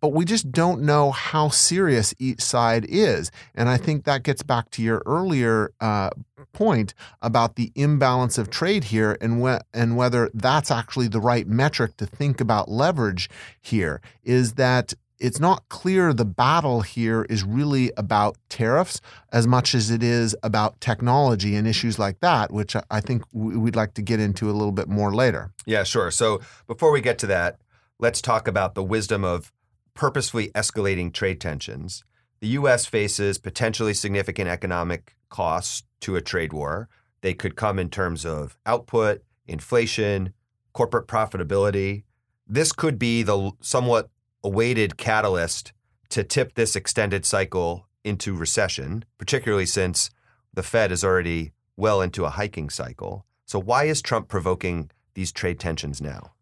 but 0.06 0.12
we 0.12 0.24
just 0.24 0.52
don't 0.52 0.82
know 0.82 1.10
how 1.10 1.48
serious 1.48 2.14
each 2.20 2.40
side 2.40 2.86
is. 2.88 3.32
And 3.56 3.68
I 3.68 3.76
think 3.76 4.04
that 4.04 4.22
gets 4.22 4.44
back 4.44 4.70
to 4.70 4.80
your 4.80 5.02
earlier 5.04 5.72
uh, 5.80 6.10
point 6.52 6.94
about 7.22 7.56
the 7.56 7.72
imbalance 7.74 8.38
of 8.38 8.48
trade 8.48 8.84
here 8.84 9.18
and, 9.20 9.42
wh- 9.44 9.58
and 9.74 9.96
whether 9.96 10.30
that's 10.32 10.70
actually 10.70 11.08
the 11.08 11.18
right 11.20 11.48
metric 11.48 11.96
to 11.96 12.06
think 12.06 12.40
about 12.40 12.70
leverage 12.70 13.28
here 13.60 14.00
is 14.22 14.52
that 14.52 14.94
it's 15.18 15.40
not 15.40 15.68
clear 15.70 16.12
the 16.12 16.24
battle 16.24 16.82
here 16.82 17.26
is 17.28 17.42
really 17.42 17.90
about 17.96 18.36
tariffs 18.48 19.00
as 19.32 19.44
much 19.44 19.74
as 19.74 19.90
it 19.90 20.04
is 20.04 20.36
about 20.44 20.80
technology 20.80 21.56
and 21.56 21.66
issues 21.66 21.98
like 21.98 22.20
that, 22.20 22.52
which 22.52 22.76
I 22.92 23.00
think 23.00 23.24
we'd 23.32 23.74
like 23.74 23.94
to 23.94 24.02
get 24.02 24.20
into 24.20 24.48
a 24.48 24.52
little 24.52 24.70
bit 24.70 24.86
more 24.86 25.12
later. 25.12 25.50
Yeah, 25.66 25.82
sure. 25.82 26.12
So 26.12 26.42
before 26.68 26.92
we 26.92 27.00
get 27.00 27.18
to 27.18 27.26
that, 27.26 27.58
let's 27.98 28.20
talk 28.20 28.46
about 28.46 28.76
the 28.76 28.84
wisdom 28.84 29.24
of 29.24 29.52
purposefully 29.96 30.50
escalating 30.50 31.12
trade 31.12 31.40
tensions. 31.40 32.04
The 32.40 32.48
U.S. 32.48 32.86
faces 32.86 33.38
potentially 33.38 33.94
significant 33.94 34.48
economic 34.48 35.16
costs 35.30 35.82
to 36.00 36.16
a 36.16 36.20
trade 36.20 36.52
war. 36.52 36.88
They 37.22 37.34
could 37.34 37.56
come 37.56 37.78
in 37.78 37.88
terms 37.90 38.24
of 38.24 38.56
output, 38.66 39.24
inflation, 39.48 40.32
corporate 40.72 41.08
profitability. 41.08 42.04
This 42.46 42.72
could 42.72 42.98
be 42.98 43.22
the 43.22 43.52
somewhat 43.60 44.10
awaited 44.44 44.96
catalyst 44.96 45.72
to 46.10 46.22
tip 46.22 46.54
this 46.54 46.76
extended 46.76 47.24
cycle 47.24 47.88
into 48.04 48.36
recession, 48.36 49.04
particularly 49.18 49.66
since 49.66 50.10
the 50.54 50.62
Fed 50.62 50.92
is 50.92 51.02
already 51.02 51.52
well 51.76 52.00
into 52.00 52.24
a 52.24 52.30
hiking 52.30 52.70
cycle. 52.70 53.26
So, 53.46 53.58
why 53.58 53.84
is 53.84 54.00
Trump 54.02 54.28
provoking 54.28 54.90
these 55.14 55.32
trade 55.32 55.58
tensions 55.58 56.00
now? 56.00 56.32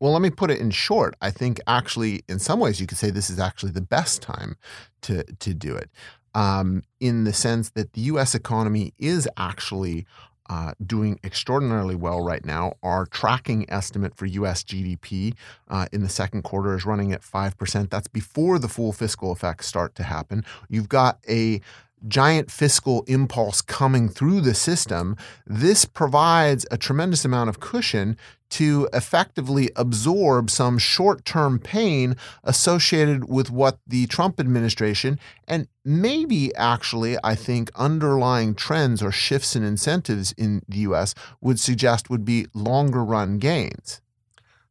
Well, 0.00 0.12
let 0.12 0.22
me 0.22 0.30
put 0.30 0.50
it 0.50 0.60
in 0.60 0.70
short. 0.70 1.16
I 1.20 1.30
think 1.30 1.60
actually, 1.66 2.22
in 2.28 2.38
some 2.38 2.60
ways, 2.60 2.80
you 2.80 2.86
could 2.86 2.98
say 2.98 3.10
this 3.10 3.30
is 3.30 3.38
actually 3.38 3.72
the 3.72 3.80
best 3.80 4.22
time 4.22 4.56
to 5.02 5.24
to 5.24 5.54
do 5.54 5.74
it, 5.74 5.90
um, 6.34 6.82
in 7.00 7.24
the 7.24 7.32
sense 7.32 7.70
that 7.70 7.94
the 7.94 8.02
U.S. 8.02 8.34
economy 8.34 8.92
is 8.98 9.28
actually 9.36 10.06
uh, 10.48 10.72
doing 10.84 11.18
extraordinarily 11.24 11.94
well 11.94 12.22
right 12.22 12.44
now. 12.44 12.74
Our 12.82 13.06
tracking 13.06 13.66
estimate 13.68 14.14
for 14.14 14.26
U.S. 14.26 14.62
GDP 14.62 15.34
uh, 15.68 15.86
in 15.92 16.02
the 16.02 16.08
second 16.08 16.42
quarter 16.42 16.74
is 16.74 16.86
running 16.86 17.12
at 17.12 17.24
five 17.24 17.58
percent. 17.58 17.90
That's 17.90 18.08
before 18.08 18.58
the 18.58 18.68
full 18.68 18.92
fiscal 18.92 19.32
effects 19.32 19.66
start 19.66 19.94
to 19.96 20.04
happen. 20.04 20.44
You've 20.68 20.88
got 20.88 21.18
a 21.28 21.60
giant 22.06 22.50
fiscal 22.50 23.02
impulse 23.06 23.60
coming 23.60 24.08
through 24.08 24.40
the 24.40 24.54
system, 24.54 25.16
this 25.46 25.84
provides 25.84 26.66
a 26.70 26.78
tremendous 26.78 27.24
amount 27.24 27.48
of 27.48 27.60
cushion 27.60 28.16
to 28.50 28.88
effectively 28.92 29.70
absorb 29.76 30.50
some 30.50 30.78
short 30.78 31.24
term 31.24 31.58
pain 31.58 32.16
associated 32.44 33.28
with 33.28 33.50
what 33.50 33.78
the 33.86 34.06
Trump 34.06 34.40
administration 34.40 35.18
and 35.46 35.68
maybe 35.84 36.54
actually, 36.56 37.16
I 37.22 37.34
think, 37.34 37.70
underlying 37.74 38.54
trends 38.54 39.02
or 39.02 39.12
shifts 39.12 39.54
in 39.54 39.62
incentives 39.62 40.32
in 40.32 40.62
the 40.68 40.78
US 40.78 41.14
would 41.40 41.60
suggest 41.60 42.10
would 42.10 42.24
be 42.24 42.46
longer 42.54 43.04
run 43.04 43.38
gains. 43.38 44.00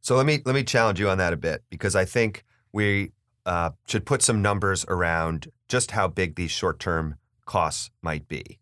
So 0.00 0.16
let 0.16 0.26
me 0.26 0.40
let 0.44 0.54
me 0.54 0.64
challenge 0.64 0.98
you 0.98 1.08
on 1.08 1.18
that 1.18 1.32
a 1.32 1.36
bit 1.36 1.62
because 1.70 1.94
I 1.94 2.04
think 2.04 2.44
we 2.72 3.12
uh, 3.48 3.70
should 3.86 4.04
put 4.04 4.20
some 4.20 4.42
numbers 4.42 4.84
around 4.88 5.50
just 5.68 5.92
how 5.92 6.06
big 6.06 6.34
these 6.34 6.50
short 6.50 6.78
term 6.78 7.16
costs 7.46 7.90
might 8.02 8.28
be. 8.28 8.58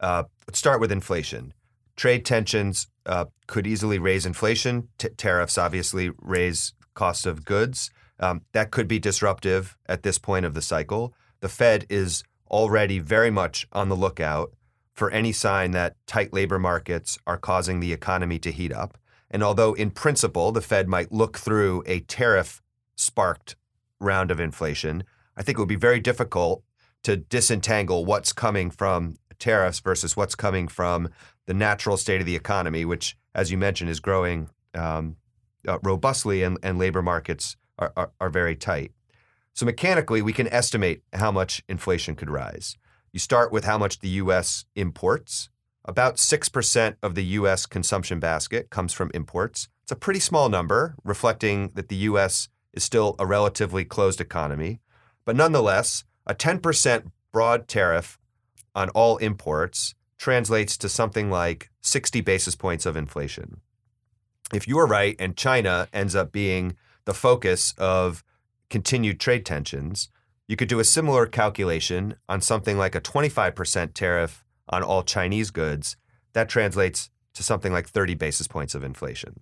Uh, 0.00 0.24
let's 0.46 0.58
start 0.58 0.80
with 0.80 0.92
inflation. 0.92 1.54
Trade 1.96 2.26
tensions 2.26 2.88
uh, 3.06 3.24
could 3.46 3.66
easily 3.66 3.98
raise 3.98 4.26
inflation. 4.26 4.88
T- 4.98 5.08
tariffs 5.16 5.56
obviously 5.56 6.10
raise 6.20 6.74
cost 6.92 7.24
of 7.24 7.46
goods. 7.46 7.90
Um, 8.20 8.42
that 8.52 8.70
could 8.70 8.86
be 8.86 8.98
disruptive 8.98 9.78
at 9.86 10.02
this 10.02 10.18
point 10.18 10.44
of 10.44 10.52
the 10.52 10.62
cycle. 10.62 11.14
The 11.40 11.48
Fed 11.48 11.86
is 11.88 12.22
already 12.50 12.98
very 12.98 13.30
much 13.30 13.66
on 13.72 13.88
the 13.88 13.96
lookout 13.96 14.52
for 14.92 15.10
any 15.10 15.32
sign 15.32 15.70
that 15.70 15.96
tight 16.06 16.34
labor 16.34 16.58
markets 16.58 17.18
are 17.26 17.38
causing 17.38 17.80
the 17.80 17.94
economy 17.94 18.38
to 18.40 18.52
heat 18.52 18.74
up. 18.74 18.98
And 19.30 19.42
although 19.42 19.72
in 19.72 19.90
principle 19.90 20.52
the 20.52 20.60
Fed 20.60 20.86
might 20.86 21.12
look 21.12 21.38
through 21.38 21.82
a 21.86 22.00
tariff 22.00 22.60
sparked 22.94 23.56
round 24.00 24.30
of 24.30 24.40
inflation, 24.40 25.04
I 25.36 25.42
think 25.42 25.58
it 25.58 25.60
would 25.60 25.68
be 25.68 25.76
very 25.76 26.00
difficult 26.00 26.62
to 27.04 27.16
disentangle 27.16 28.04
what's 28.04 28.32
coming 28.32 28.70
from 28.70 29.16
tariffs 29.38 29.80
versus 29.80 30.16
what's 30.16 30.34
coming 30.34 30.68
from 30.68 31.08
the 31.46 31.54
natural 31.54 31.96
state 31.96 32.20
of 32.20 32.26
the 32.26 32.36
economy, 32.36 32.84
which, 32.84 33.16
as 33.34 33.50
you 33.50 33.56
mentioned, 33.56 33.88
is 33.88 34.00
growing 34.00 34.50
um, 34.74 35.16
uh, 35.66 35.78
robustly 35.82 36.42
and, 36.42 36.58
and 36.62 36.78
labor 36.78 37.02
markets 37.02 37.56
are, 37.78 37.92
are, 37.96 38.10
are 38.20 38.30
very 38.30 38.56
tight. 38.56 38.92
So 39.54 39.64
mechanically, 39.64 40.22
we 40.22 40.32
can 40.32 40.48
estimate 40.48 41.02
how 41.12 41.32
much 41.32 41.62
inflation 41.68 42.14
could 42.14 42.30
rise. 42.30 42.76
You 43.12 43.20
start 43.20 43.52
with 43.52 43.64
how 43.64 43.78
much 43.78 44.00
the 44.00 44.08
U.S. 44.08 44.64
imports. 44.76 45.48
About 45.84 46.16
6% 46.16 46.96
of 47.02 47.14
the 47.14 47.24
U.S. 47.24 47.64
consumption 47.64 48.20
basket 48.20 48.70
comes 48.70 48.92
from 48.92 49.10
imports. 49.14 49.68
It's 49.82 49.92
a 49.92 49.96
pretty 49.96 50.20
small 50.20 50.48
number, 50.48 50.96
reflecting 51.02 51.70
that 51.74 51.88
the 51.88 51.96
U.S 51.96 52.48
is 52.78 52.84
still 52.84 53.16
a 53.18 53.26
relatively 53.26 53.84
closed 53.84 54.20
economy. 54.20 54.80
But 55.24 55.34
nonetheless, 55.34 56.04
a 56.26 56.34
10% 56.34 57.10
broad 57.32 57.66
tariff 57.66 58.18
on 58.72 58.88
all 58.90 59.16
imports 59.16 59.96
translates 60.16 60.76
to 60.78 60.88
something 60.88 61.28
like 61.28 61.70
60 61.80 62.20
basis 62.20 62.54
points 62.54 62.86
of 62.86 62.96
inflation. 62.96 63.60
If 64.54 64.68
you're 64.68 64.86
right 64.86 65.16
and 65.18 65.36
China 65.36 65.88
ends 65.92 66.14
up 66.14 66.30
being 66.30 66.76
the 67.04 67.14
focus 67.14 67.74
of 67.78 68.22
continued 68.70 69.18
trade 69.18 69.44
tensions, 69.44 70.08
you 70.46 70.54
could 70.54 70.68
do 70.68 70.78
a 70.78 70.84
similar 70.84 71.26
calculation 71.26 72.14
on 72.28 72.40
something 72.40 72.78
like 72.78 72.94
a 72.94 73.00
25% 73.00 73.92
tariff 73.92 74.44
on 74.68 74.84
all 74.84 75.02
Chinese 75.02 75.50
goods. 75.50 75.96
That 76.32 76.48
translates 76.48 77.10
to 77.34 77.42
something 77.42 77.72
like 77.72 77.88
30 77.88 78.14
basis 78.14 78.46
points 78.46 78.76
of 78.76 78.84
inflation. 78.84 79.40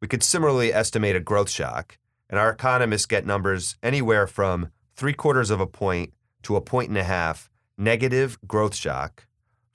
We 0.00 0.08
could 0.08 0.22
similarly 0.22 0.74
estimate 0.74 1.16
a 1.16 1.20
growth 1.20 1.50
shock 1.50 1.96
and 2.30 2.38
our 2.38 2.50
economists 2.50 3.06
get 3.06 3.26
numbers 3.26 3.76
anywhere 3.82 4.26
from 4.26 4.70
three 4.94 5.12
quarters 5.12 5.50
of 5.50 5.60
a 5.60 5.66
point 5.66 6.14
to 6.42 6.56
a 6.56 6.60
point 6.60 6.88
and 6.88 6.96
a 6.96 7.04
half 7.04 7.50
negative 7.76 8.38
growth 8.46 8.74
shock 8.74 9.26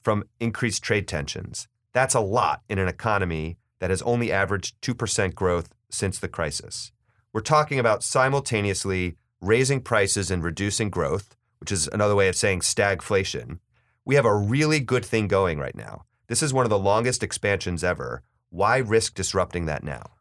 from 0.02 0.24
increased 0.40 0.82
trade 0.82 1.08
tensions. 1.08 1.68
That's 1.94 2.16
a 2.16 2.20
lot 2.22 2.62
in 2.70 2.80
an 2.80 2.88
economy 2.88 3.58
that 3.80 3.90
has 3.90 4.02
only 4.04 4.32
averaged 4.32 4.82
2% 4.82 5.36
growth 5.36 5.74
since 5.90 6.18
the 6.18 6.28
crisis. 6.28 6.92
We're 7.34 7.42
talking 7.42 7.80
about 7.80 8.04
simultaneously 8.04 9.18
raising 9.42 9.82
prices 9.82 10.32
and 10.32 10.44
reducing 10.44 10.90
growth, 10.90 11.36
which 11.60 11.72
is 11.72 11.90
another 11.90 12.16
way 12.16 12.30
of 12.30 12.36
saying 12.36 12.62
stagflation. 12.62 13.60
We 14.06 14.16
have 14.16 14.26
a 14.26 14.36
really 14.36 14.80
good 14.80 15.04
thing 15.04 15.28
going 15.28 15.60
right 15.60 15.76
now. 15.76 16.06
This 16.28 16.42
is 16.42 16.54
one 16.54 16.66
of 16.66 16.70
the 16.70 16.80
longest 16.80 17.22
expansions 17.22 17.84
ever, 17.84 18.24
Why 18.50 18.78
risk 18.78 19.16
disrupting 19.16 19.66
that 19.66 19.84
now? 19.84 20.15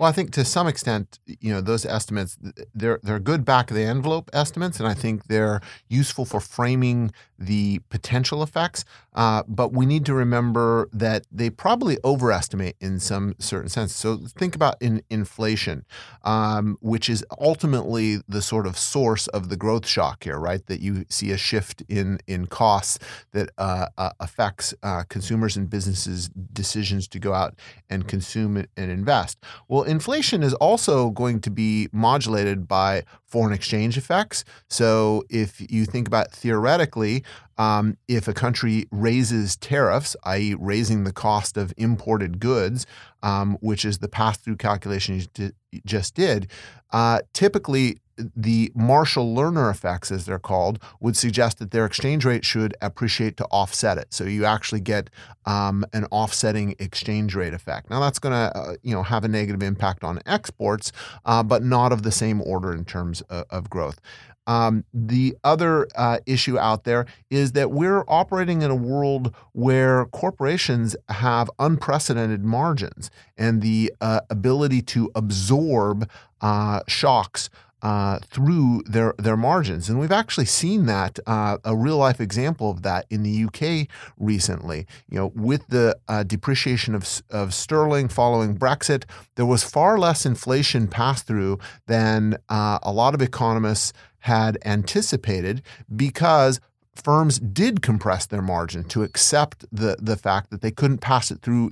Well, 0.00 0.08
I 0.08 0.12
think 0.12 0.30
to 0.30 0.46
some 0.46 0.66
extent, 0.66 1.18
you 1.26 1.52
know, 1.52 1.60
those 1.60 1.84
estimates 1.84 2.38
they're 2.74 3.00
they're 3.02 3.18
good 3.18 3.44
back 3.44 3.70
of 3.70 3.76
the 3.76 3.82
envelope 3.82 4.30
estimates, 4.32 4.80
and 4.80 4.88
I 4.88 4.94
think 4.94 5.26
they're 5.26 5.60
useful 5.90 6.24
for 6.24 6.40
framing 6.40 7.12
the 7.38 7.80
potential 7.90 8.42
effects. 8.42 8.86
Uh, 9.14 9.42
but 9.46 9.72
we 9.72 9.84
need 9.84 10.06
to 10.06 10.14
remember 10.14 10.88
that 10.92 11.26
they 11.30 11.50
probably 11.50 11.98
overestimate 12.04 12.76
in 12.80 12.98
some 13.00 13.34
certain 13.38 13.68
sense. 13.68 13.94
So 13.94 14.18
think 14.38 14.54
about 14.54 14.76
in 14.80 15.02
inflation, 15.10 15.84
um, 16.22 16.78
which 16.80 17.10
is 17.10 17.24
ultimately 17.38 18.20
the 18.28 18.40
sort 18.40 18.66
of 18.66 18.78
source 18.78 19.26
of 19.28 19.48
the 19.48 19.56
growth 19.56 19.86
shock 19.86 20.24
here, 20.24 20.38
right? 20.38 20.64
That 20.64 20.80
you 20.80 21.04
see 21.10 21.30
a 21.30 21.36
shift 21.36 21.82
in 21.90 22.20
in 22.26 22.46
costs 22.46 22.98
that 23.32 23.50
uh, 23.58 23.86
uh, 23.98 24.12
affects 24.18 24.72
uh, 24.82 25.02
consumers 25.10 25.58
and 25.58 25.68
businesses' 25.68 26.30
decisions 26.54 27.06
to 27.08 27.18
go 27.18 27.34
out 27.34 27.58
and 27.90 28.08
consume 28.08 28.56
and 28.56 28.90
invest. 28.90 29.36
Well 29.68 29.89
inflation 29.90 30.42
is 30.42 30.54
also 30.54 31.10
going 31.10 31.40
to 31.40 31.50
be 31.50 31.88
modulated 31.92 32.68
by 32.68 33.04
foreign 33.26 33.52
exchange 33.52 33.98
effects. 33.98 34.44
So, 34.68 35.24
if 35.28 35.60
you 35.70 35.84
think 35.84 36.06
about 36.06 36.30
theoretically, 36.32 37.24
um, 37.60 37.98
if 38.08 38.26
a 38.26 38.32
country 38.32 38.86
raises 38.90 39.54
tariffs, 39.54 40.16
i.e., 40.24 40.54
raising 40.58 41.04
the 41.04 41.12
cost 41.12 41.58
of 41.58 41.74
imported 41.76 42.40
goods, 42.40 42.86
um, 43.22 43.58
which 43.60 43.84
is 43.84 43.98
the 43.98 44.08
pass 44.08 44.38
through 44.38 44.56
calculation 44.56 45.22
you 45.36 45.50
just 45.84 46.14
did, 46.14 46.50
uh, 46.90 47.20
typically 47.34 47.98
the 48.34 48.72
Marshall 48.74 49.34
Lerner 49.34 49.70
effects, 49.70 50.10
as 50.10 50.24
they're 50.24 50.38
called, 50.38 50.78
would 51.00 51.18
suggest 51.18 51.58
that 51.58 51.70
their 51.70 51.84
exchange 51.84 52.24
rate 52.24 52.46
should 52.46 52.74
appreciate 52.80 53.36
to 53.36 53.44
offset 53.50 53.98
it. 53.98 54.14
So 54.14 54.24
you 54.24 54.46
actually 54.46 54.80
get 54.80 55.10
um, 55.44 55.84
an 55.92 56.06
offsetting 56.10 56.76
exchange 56.78 57.34
rate 57.34 57.52
effect. 57.52 57.90
Now 57.90 58.00
that's 58.00 58.18
going 58.18 58.32
to 58.32 58.56
uh, 58.56 58.74
you 58.82 58.94
know 58.94 59.02
have 59.02 59.22
a 59.24 59.28
negative 59.28 59.62
impact 59.62 60.02
on 60.02 60.18
exports, 60.24 60.92
uh, 61.26 61.42
but 61.42 61.62
not 61.62 61.92
of 61.92 62.04
the 62.04 62.12
same 62.12 62.40
order 62.40 62.72
in 62.72 62.86
terms 62.86 63.20
of, 63.22 63.44
of 63.50 63.68
growth. 63.68 64.00
Um, 64.46 64.84
the 64.92 65.36
other 65.44 65.86
uh, 65.94 66.18
issue 66.26 66.58
out 66.58 66.84
there 66.84 67.06
is 67.30 67.52
that 67.52 67.70
we're 67.70 68.04
operating 68.08 68.62
in 68.62 68.70
a 68.70 68.76
world 68.76 69.34
where 69.52 70.06
corporations 70.06 70.96
have 71.08 71.50
unprecedented 71.58 72.44
margins 72.44 73.10
and 73.36 73.62
the 73.62 73.92
uh, 74.00 74.20
ability 74.30 74.82
to 74.82 75.10
absorb 75.14 76.08
uh, 76.40 76.80
shocks 76.88 77.50
uh, 77.82 78.18
through 78.26 78.82
their 78.86 79.14
their 79.16 79.38
margins, 79.38 79.88
and 79.88 79.98
we've 79.98 80.12
actually 80.12 80.44
seen 80.44 80.84
that 80.84 81.18
uh, 81.26 81.56
a 81.64 81.74
real 81.74 81.96
life 81.96 82.20
example 82.20 82.70
of 82.70 82.82
that 82.82 83.06
in 83.08 83.22
the 83.22 83.44
UK 83.44 83.88
recently. 84.18 84.86
You 85.08 85.18
know, 85.18 85.32
with 85.34 85.66
the 85.68 85.96
uh, 86.06 86.24
depreciation 86.24 86.94
of 86.94 87.22
of 87.30 87.54
sterling 87.54 88.08
following 88.08 88.54
Brexit, 88.54 89.04
there 89.36 89.46
was 89.46 89.64
far 89.64 89.98
less 89.98 90.26
inflation 90.26 90.88
pass 90.88 91.22
through 91.22 91.58
than 91.86 92.36
a 92.50 92.92
lot 92.92 93.14
of 93.14 93.22
economists 93.22 93.94
had 94.20 94.58
anticipated 94.64 95.62
because 95.94 96.60
firms 96.94 97.38
did 97.38 97.82
compress 97.82 98.26
their 98.26 98.42
margin 98.42 98.84
to 98.84 99.02
accept 99.02 99.64
the 99.72 99.96
the 100.00 100.16
fact 100.16 100.50
that 100.50 100.60
they 100.60 100.70
couldn't 100.70 100.98
pass 100.98 101.30
it 101.30 101.40
through 101.42 101.70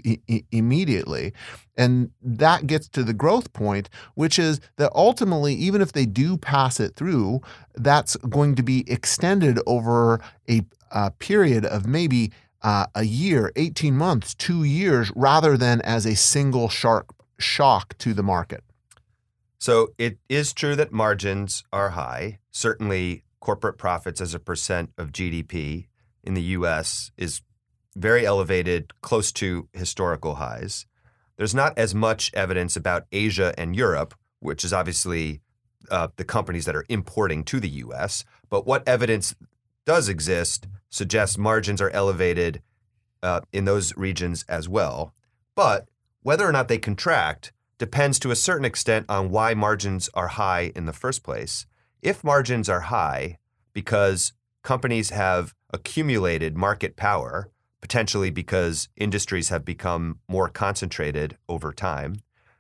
immediately. 0.51 1.33
And 1.77 2.11
that 2.23 2.67
gets 2.67 2.89
to 2.91 3.05
the 3.05 3.13
growth 3.13 3.53
point 3.53 3.89
which 4.15 4.39
is 4.39 4.61
that 4.77 4.91
ultimately 4.95 5.55
even 5.55 5.81
if 5.81 5.93
they 5.93 6.07
do 6.07 6.37
pass 6.37 6.81
it 6.81 6.97
through 6.97 7.41
that's 7.75 8.17
going 8.17 8.55
to 8.57 8.63
be 8.63 8.85
extended 8.91 9.61
over 9.67 10.21
a, 10.49 10.63
a 10.91 11.11
period 11.13 11.65
of 11.65 11.87
maybe 11.87 12.33
uh, 12.63 12.87
a 12.95 13.05
year 13.05 13.53
18 13.57 13.97
months 13.97 14.35
2 14.35 14.65
years 14.65 15.13
rather 15.15 15.57
than 15.57 15.81
as 15.83 16.07
a 16.07 16.17
single 16.17 16.69
sharp 16.69 17.15
shock 17.39 17.97
to 17.99 18.13
the 18.15 18.23
market 18.23 18.65
so 19.59 19.89
it 19.99 20.19
is 20.29 20.53
true 20.53 20.77
that 20.77 20.93
margins 20.93 21.65
are 21.73 21.91
high 21.91 22.39
certainly 22.51 23.23
corporate 23.41 23.79
profits 23.79 24.21
as 24.21 24.35
a 24.35 24.39
percent 24.39 24.91
of 24.99 25.13
GDP 25.13 25.87
in 26.25 26.35
the 26.35 26.43
US 26.43 27.11
is 27.17 27.43
very 27.97 28.25
elevated, 28.27 28.93
close 29.01 29.33
to 29.33 29.69
historical 29.73 30.37
highs. 30.37 30.87
There's 31.37 31.55
not 31.55 31.77
as 31.79 31.95
much 31.95 32.33
evidence 32.35 32.77
about 32.77 33.07
Asia 33.13 33.55
and 33.59 33.75
Europe, 33.75 34.15
which 34.41 34.65
is 34.65 34.73
obviously 34.73 35.41
uh, 35.91 36.09
the 36.17 36.25
companies 36.25 36.65
that 36.65 36.77
are 36.77 36.85
importing 36.89 37.45
to 37.45 37.61
the 37.61 37.69
US. 37.69 38.25
But 38.49 38.67
what 38.67 38.87
evidence 38.87 39.35
does 39.85 40.09
exist 40.09 40.67
suggests 40.91 41.39
margins 41.39 41.81
are 41.81 41.91
elevated 41.91 42.63
uh, 43.23 43.41
in 43.53 43.65
those 43.65 43.97
regions 43.97 44.45
as 44.49 44.69
well. 44.69 45.15
But 45.55 45.89
whether 46.23 46.47
or 46.47 46.53
not 46.53 46.69
they 46.69 46.79
contract 46.79 47.53
depends 47.79 48.19
to 48.19 48.31
a 48.31 48.37
certain 48.37 48.65
extent 48.65 49.07
on 49.09 49.31
why 49.31 49.55
margins 49.55 50.11
are 50.15 50.29
high 50.29 50.73
in 50.75 50.87
the 50.87 50.93
first 50.93 51.23
place. 51.23 51.67
If 52.03 52.25
margins 52.25 52.69
are 52.69 52.81
high 52.81 53.39
because 53.73 54.33
companies 54.63 55.11
have 55.11 55.55
accumulated 55.73 56.57
market 56.57 56.97
power, 56.97 57.51
potentially 57.81 58.31
because 58.31 58.89
industries 58.97 59.49
have 59.49 59.65
become 59.65 60.19
more 60.29 60.49
concentrated 60.49 61.37
over 61.49 61.73
time, 61.73 62.17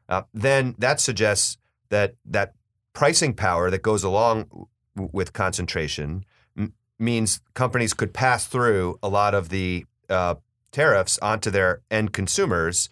uh, 0.08 0.22
then 0.32 0.74
that 0.78 1.00
suggests 1.00 1.58
that 1.90 2.14
that 2.24 2.54
pricing 2.92 3.34
power 3.34 3.70
that 3.70 3.82
goes 3.82 4.02
along 4.02 4.66
with 4.94 5.32
concentration 5.32 6.24
m- 6.56 6.72
means 6.98 7.40
companies 7.54 7.94
could 7.94 8.12
pass 8.14 8.46
through 8.46 8.98
a 9.02 9.08
lot 9.08 9.34
of 9.34 9.48
the 9.48 9.84
uh, 10.08 10.34
tariffs 10.72 11.18
onto 11.18 11.50
their 11.50 11.82
end 11.90 12.12
consumers 12.12 12.88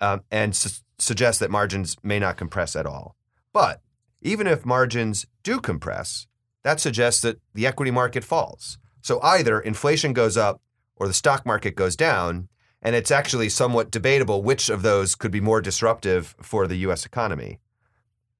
um, 0.00 0.22
and 0.30 0.54
suggest 1.00 1.40
that 1.40 1.50
margins 1.50 1.96
may 2.02 2.18
not 2.18 2.36
compress 2.36 2.76
at 2.76 2.86
all. 2.86 3.16
But 3.52 3.80
even 4.22 4.46
if 4.46 4.66
margins 4.66 5.26
do 5.42 5.60
compress, 5.60 6.26
that 6.62 6.80
suggests 6.80 7.22
that 7.22 7.40
the 7.54 7.66
equity 7.66 7.90
market 7.90 8.24
falls. 8.24 8.78
So 9.00 9.20
either 9.22 9.60
inflation 9.60 10.12
goes 10.12 10.36
up 10.36 10.60
or 10.96 11.06
the 11.06 11.14
stock 11.14 11.46
market 11.46 11.74
goes 11.74 11.96
down, 11.96 12.48
and 12.82 12.94
it's 12.94 13.10
actually 13.10 13.48
somewhat 13.48 13.90
debatable 13.90 14.42
which 14.42 14.68
of 14.68 14.82
those 14.82 15.14
could 15.14 15.30
be 15.30 15.40
more 15.40 15.60
disruptive 15.60 16.34
for 16.42 16.66
the 16.66 16.76
US 16.76 17.06
economy. 17.06 17.58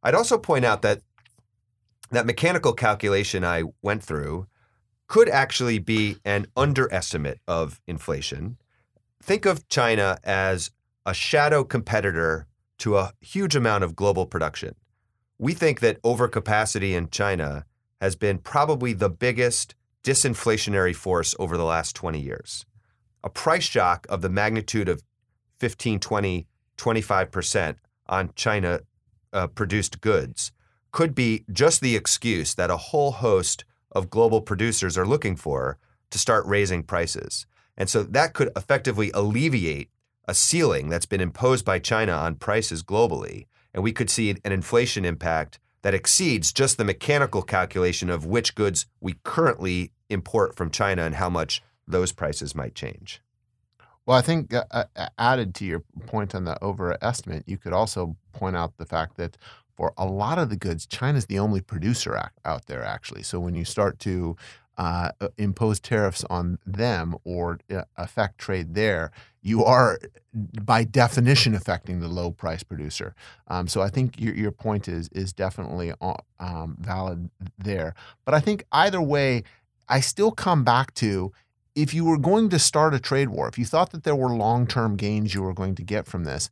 I'd 0.03 0.15
also 0.15 0.39
point 0.39 0.65
out 0.65 0.83
that 0.83 1.01
that 2.11 2.27
mechanical 2.27 2.73
calculation 2.73 3.45
I 3.45 3.65
went 3.83 4.03
through 4.03 4.47
could 5.07 5.29
actually 5.29 5.79
be 5.79 6.19
an 6.25 6.47
underestimate 6.57 7.41
of 7.47 7.81
inflation. 7.87 8.59
Think 9.23 9.45
of 9.47 9.69
China 9.69 10.19
as 10.23 10.71
a 11.07 11.15
shadow 11.15 11.65
competitor 11.65 12.47
to 12.81 12.99
a 12.99 13.13
huge 13.21 13.57
amount 13.57 13.85
of 13.85 13.97
global 13.97 14.27
production 14.27 14.75
we 15.41 15.55
think 15.55 15.81
that 15.81 16.01
overcapacity 16.03 16.93
in 16.93 17.09
China 17.09 17.65
has 17.99 18.15
been 18.15 18.37
probably 18.37 18.93
the 18.93 19.09
biggest 19.09 19.75
disinflationary 20.05 20.95
force 20.95 21.35
over 21.39 21.57
the 21.57 21.65
last 21.65 21.97
20 21.97 22.21
years. 22.21 22.67
A 23.25 23.31
price 23.31 23.65
shock 23.65 24.07
of 24.11 24.21
the 24.21 24.29
magnitude 24.29 24.87
of 24.87 25.03
15, 25.59 25.99
20, 25.99 26.47
25% 26.77 27.77
on 28.07 28.31
China 28.35 28.81
uh, 29.33 29.47
produced 29.47 30.03
goods 30.03 30.53
could 30.93 31.15
be 31.15 31.45
just 31.51 31.81
the 31.81 31.97
excuse 31.97 32.55
that 32.55 32.71
a 32.71 32.77
whole 32.77 33.13
host 33.13 33.65
of 33.93 34.11
global 34.11 34.43
producers 34.43 34.99
are 34.99 35.07
looking 35.07 35.37
for 35.37 35.79
to 36.11 36.19
start 36.19 36.45
raising 36.45 36.83
prices. 36.83 37.47
And 37.79 37.89
so 37.89 38.03
that 38.03 38.35
could 38.35 38.51
effectively 38.55 39.11
alleviate 39.13 39.89
a 40.27 40.35
ceiling 40.35 40.89
that's 40.89 41.07
been 41.07 41.21
imposed 41.21 41.65
by 41.65 41.79
China 41.79 42.13
on 42.13 42.35
prices 42.35 42.83
globally 42.83 43.47
and 43.73 43.83
we 43.83 43.93
could 43.93 44.11
see 44.11 44.31
an 44.31 44.53
inflation 44.53 45.05
impact 45.05 45.59
that 45.83 45.95
exceeds 45.95 46.53
just 46.53 46.77
the 46.77 46.85
mechanical 46.85 47.43
calculation 47.43 48.11
of 48.11 48.27
which 48.27 48.55
goods 48.55 48.87
we 49.01 49.17
currently 49.25 49.93
import 50.09 50.57
from 50.57 50.71
China 50.71 51.03
and 51.03 51.15
how 51.15 51.31
much 51.31 51.63
those 51.87 52.13
prices 52.13 52.55
might 52.55 52.75
change. 52.75 53.23
Well, 54.07 54.19
I 54.19 54.23
think 54.23 54.53
uh, 54.53 54.65
uh 54.71 55.09
added 55.19 55.55
to 55.57 55.65
your 55.65 55.85
point 56.07 56.35
on 56.35 56.45
the 56.45 56.63
overestimate, 56.63 57.45
you 57.47 57.59
could 57.59 57.73
also 57.73 58.17
point 58.33 58.57
out 58.57 58.77
the 58.77 58.87
fact 58.87 59.17
that 59.17 59.37
for 59.77 59.95
a 59.97 60.05
lot 60.05 60.39
of 60.39 60.51
the 60.51 60.57
goods, 60.57 60.85
China's 60.85 61.27
the 61.27 61.39
only 61.39 61.61
producer 61.61 62.31
out 62.45 62.67
there, 62.67 62.85
actually. 62.85 63.23
So 63.23 63.41
when 63.41 63.55
you 63.55 63.65
start 63.65 63.99
to 64.01 64.37
uh, 64.81 65.13
uh, 65.21 65.29
impose 65.37 65.79
tariffs 65.79 66.25
on 66.31 66.59
them 66.65 67.15
or 67.23 67.59
uh, 67.71 67.83
affect 67.99 68.39
trade 68.39 68.75
there, 68.75 69.11
you 69.43 69.63
are 69.63 69.99
by 70.33 70.85
definition 70.85 71.55
affecting 71.55 72.01
the 72.01 72.09
low 72.09 72.31
price 72.31 72.63
producer. 72.63 73.15
Um, 73.49 73.69
so 73.69 73.83
I 73.83 73.91
think 73.91 74.19
your, 74.19 74.35
your 74.35 74.51
point 74.51 74.89
is 74.89 75.09
is 75.09 75.35
definitely 75.35 75.93
uh, 76.01 76.15
um, 76.39 76.79
valid 76.81 77.29
there. 77.59 77.95
But 78.25 78.33
I 78.33 78.41
think 78.41 78.65
either 78.73 79.03
way, 79.03 79.43
I 79.87 80.01
still 80.01 80.31
come 80.31 80.65
back 80.65 80.95
to 80.95 81.31
if 81.75 81.93
you 81.93 82.07
were 82.07 82.17
going 82.17 82.49
to 82.49 82.59
start 82.59 82.95
a 82.95 82.99
trade 82.99 83.29
war, 83.29 83.49
if 83.49 83.59
you 83.59 83.67
thought 83.67 83.91
that 83.91 84.05
there 84.05 84.17
were 84.17 84.35
long 84.35 84.67
term 84.67 84.97
gains 84.97 85.35
you 85.35 85.43
were 85.43 85.53
going 85.53 85.75
to 85.75 85.83
get 85.83 86.07
from 86.07 86.25
this, 86.25 86.49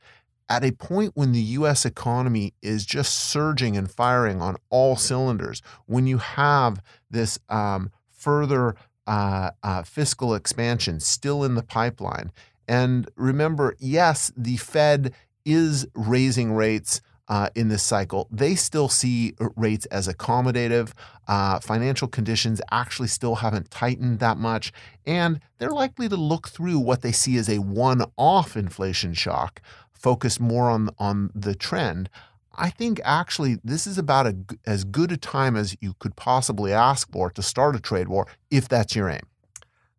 at 0.50 0.62
a 0.62 0.72
point 0.72 1.12
when 1.14 1.32
the 1.32 1.40
US 1.40 1.86
economy 1.86 2.52
is 2.60 2.84
just 2.84 3.14
surging 3.14 3.74
and 3.74 3.90
firing 3.90 4.42
on 4.42 4.58
all 4.68 4.96
cylinders, 4.96 5.62
when 5.86 6.06
you 6.06 6.18
have 6.18 6.82
this 7.10 7.38
um, 7.48 7.90
further 8.18 8.74
uh, 9.07 9.52
uh, 9.62 9.83
fiscal 9.85 10.35
expansion 10.35 11.00
still 11.00 11.44
in 11.44 11.54
the 11.54 11.62
pipeline. 11.62 12.31
And 12.66 13.09
remember, 13.16 13.74
yes, 13.78 14.31
the 14.37 14.59
Fed 14.59 15.14
is 15.44 15.87
raising 15.94 16.52
rates 16.52 17.00
uh, 17.28 17.48
in 17.54 17.68
this 17.68 17.83
cycle. 17.83 18.26
They 18.31 18.54
still 18.54 18.88
see 18.88 19.35
rates 19.57 19.87
as 19.87 20.09
accommodative. 20.09 20.92
Uh, 21.26 21.61
financial 21.61 22.09
conditions 22.09 22.61
actually 22.70 23.09
still 23.09 23.37
haven't 23.37 23.70
tightened 23.70 24.18
that 24.18 24.37
much. 24.37 24.72
And 25.07 25.40
they're 25.59 25.70
likely 25.70 26.09
to 26.09 26.16
look 26.16 26.48
through 26.48 26.78
what 26.78 27.02
they 27.02 27.12
see 27.12 27.37
as 27.37 27.48
a 27.48 27.59
one 27.59 28.02
off 28.16 28.57
inflation 28.57 29.14
shock, 29.14 29.62
focus 29.92 30.40
more 30.40 30.68
on, 30.70 30.90
on 30.98 31.31
the 31.35 31.54
trend. 31.54 32.11
I 32.59 32.71
think 32.71 33.01
actually 33.05 33.59
this 33.62 33.87
is 33.87 33.97
about 33.97 34.27
a, 34.27 34.37
as 34.66 34.85
good 34.85 35.12
a 35.12 35.16
time 35.16 35.57
as 35.57 35.77
you 35.81 35.94
could 36.01 36.16
possibly 36.16 36.73
ask 36.73 37.11
for 37.11 37.31
to 37.31 37.42
start 37.42 37.77
a 37.77 37.81
trade 37.81 38.09
war 38.09 38.27
if 38.51 38.68
that's 38.68 38.97
your 38.97 39.09
aim. 39.09 39.23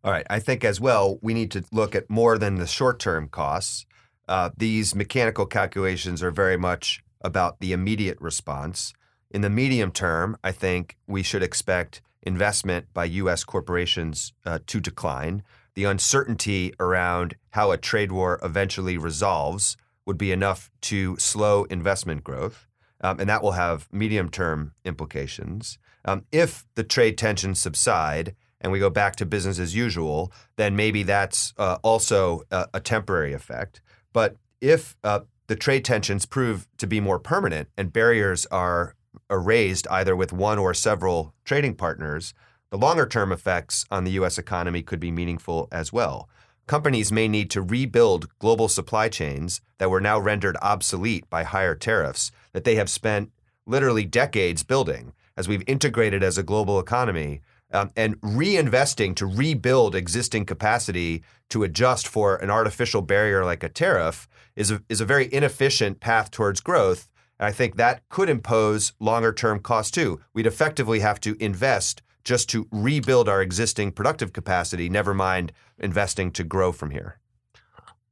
All 0.04 0.12
right. 0.12 0.26
I 0.30 0.38
think 0.40 0.64
as 0.64 0.80
well, 0.80 1.18
we 1.22 1.34
need 1.34 1.50
to 1.52 1.64
look 1.72 1.94
at 1.94 2.08
more 2.08 2.38
than 2.38 2.56
the 2.56 2.66
short 2.66 2.98
term 2.98 3.28
costs. 3.28 3.86
Uh, 4.28 4.50
these 4.56 4.94
mechanical 4.94 5.46
calculations 5.46 6.22
are 6.22 6.30
very 6.30 6.56
much 6.56 7.02
about 7.22 7.60
the 7.60 7.72
immediate 7.72 8.20
response. 8.20 8.92
In 9.30 9.40
the 9.40 9.50
medium 9.50 9.90
term, 9.90 10.36
I 10.44 10.52
think 10.52 10.96
we 11.06 11.22
should 11.22 11.42
expect 11.42 12.02
investment 12.22 12.86
by 12.92 13.06
U.S. 13.06 13.44
corporations 13.44 14.32
uh, 14.44 14.58
to 14.66 14.80
decline. 14.80 15.42
The 15.74 15.84
uncertainty 15.84 16.74
around 16.78 17.36
how 17.50 17.70
a 17.70 17.76
trade 17.76 18.12
war 18.12 18.38
eventually 18.42 18.98
resolves 18.98 19.76
would 20.06 20.18
be 20.18 20.32
enough 20.32 20.70
to 20.82 21.16
slow 21.18 21.64
investment 21.64 22.24
growth, 22.24 22.66
um, 23.00 23.20
and 23.20 23.28
that 23.28 23.42
will 23.42 23.52
have 23.52 23.88
medium 23.92 24.28
term 24.28 24.72
implications. 24.84 25.78
Um, 26.04 26.24
if 26.32 26.66
the 26.74 26.84
trade 26.84 27.18
tensions 27.18 27.60
subside 27.60 28.34
and 28.60 28.72
we 28.72 28.78
go 28.78 28.90
back 28.90 29.16
to 29.16 29.26
business 29.26 29.58
as 29.58 29.74
usual, 29.74 30.32
then 30.56 30.76
maybe 30.76 31.02
that's 31.02 31.54
uh, 31.58 31.78
also 31.82 32.42
a, 32.50 32.66
a, 32.74 32.80
temporary 32.80 33.32
effect. 33.32 33.80
But 34.12 34.36
if 34.60 34.96
uh, 35.02 35.20
the 35.46 35.56
trade 35.56 35.84
tensions 35.84 36.26
prove 36.26 36.68
to 36.78 36.86
be 36.86 37.00
more 37.00 37.18
permanent 37.18 37.68
and 37.76 37.92
barriers 37.92 38.46
are 38.46 38.94
raised 39.30 39.86
either 39.88 40.14
with 40.14 40.32
one 40.32 40.58
or 40.58 40.74
several 40.74 41.34
trading 41.44 41.74
partners, 41.74 42.34
the 42.70 42.78
longer 42.78 43.06
term 43.06 43.32
effects 43.32 43.84
on 43.90 44.04
the 44.04 44.12
U.S. 44.12 44.38
economy 44.38 44.82
could 44.82 45.00
be 45.00 45.10
meaningful 45.10 45.68
as 45.72 45.92
well. 45.92 46.28
Companies 46.70 47.10
may 47.10 47.26
need 47.26 47.50
to 47.50 47.62
rebuild 47.62 48.28
global 48.38 48.68
supply 48.68 49.08
chains 49.08 49.60
that 49.78 49.90
were 49.90 50.00
now 50.00 50.20
rendered 50.20 50.56
obsolete 50.62 51.28
by 51.28 51.42
higher 51.42 51.74
tariffs 51.74 52.30
that 52.52 52.62
they 52.62 52.76
have 52.76 52.88
spent 52.88 53.32
literally 53.66 54.04
decades 54.04 54.62
building. 54.62 55.12
As 55.36 55.48
we've 55.48 55.64
integrated 55.66 56.22
as 56.22 56.38
a 56.38 56.44
global 56.44 56.78
economy, 56.78 57.40
um, 57.72 57.90
and 57.96 58.20
reinvesting 58.20 59.16
to 59.16 59.26
rebuild 59.26 59.96
existing 59.96 60.44
capacity 60.46 61.24
to 61.48 61.64
adjust 61.64 62.06
for 62.06 62.36
an 62.36 62.50
artificial 62.50 63.02
barrier 63.02 63.44
like 63.44 63.64
a 63.64 63.68
tariff 63.68 64.28
is 64.54 64.70
a, 64.70 64.80
is 64.88 65.00
a 65.00 65.04
very 65.04 65.28
inefficient 65.34 65.98
path 65.98 66.30
towards 66.30 66.60
growth. 66.60 67.10
And 67.40 67.48
I 67.48 67.50
think 67.50 67.78
that 67.78 68.08
could 68.08 68.30
impose 68.30 68.92
longer 69.00 69.32
term 69.32 69.58
costs 69.58 69.90
too. 69.90 70.20
We'd 70.32 70.46
effectively 70.46 71.00
have 71.00 71.18
to 71.22 71.36
invest 71.40 72.00
just 72.24 72.48
to 72.50 72.68
rebuild 72.70 73.28
our 73.28 73.42
existing 73.42 73.92
productive 73.92 74.32
capacity, 74.32 74.88
never 74.88 75.14
mind 75.14 75.52
investing 75.78 76.30
to 76.32 76.44
grow 76.44 76.72
from 76.72 76.90
here. 76.90 77.18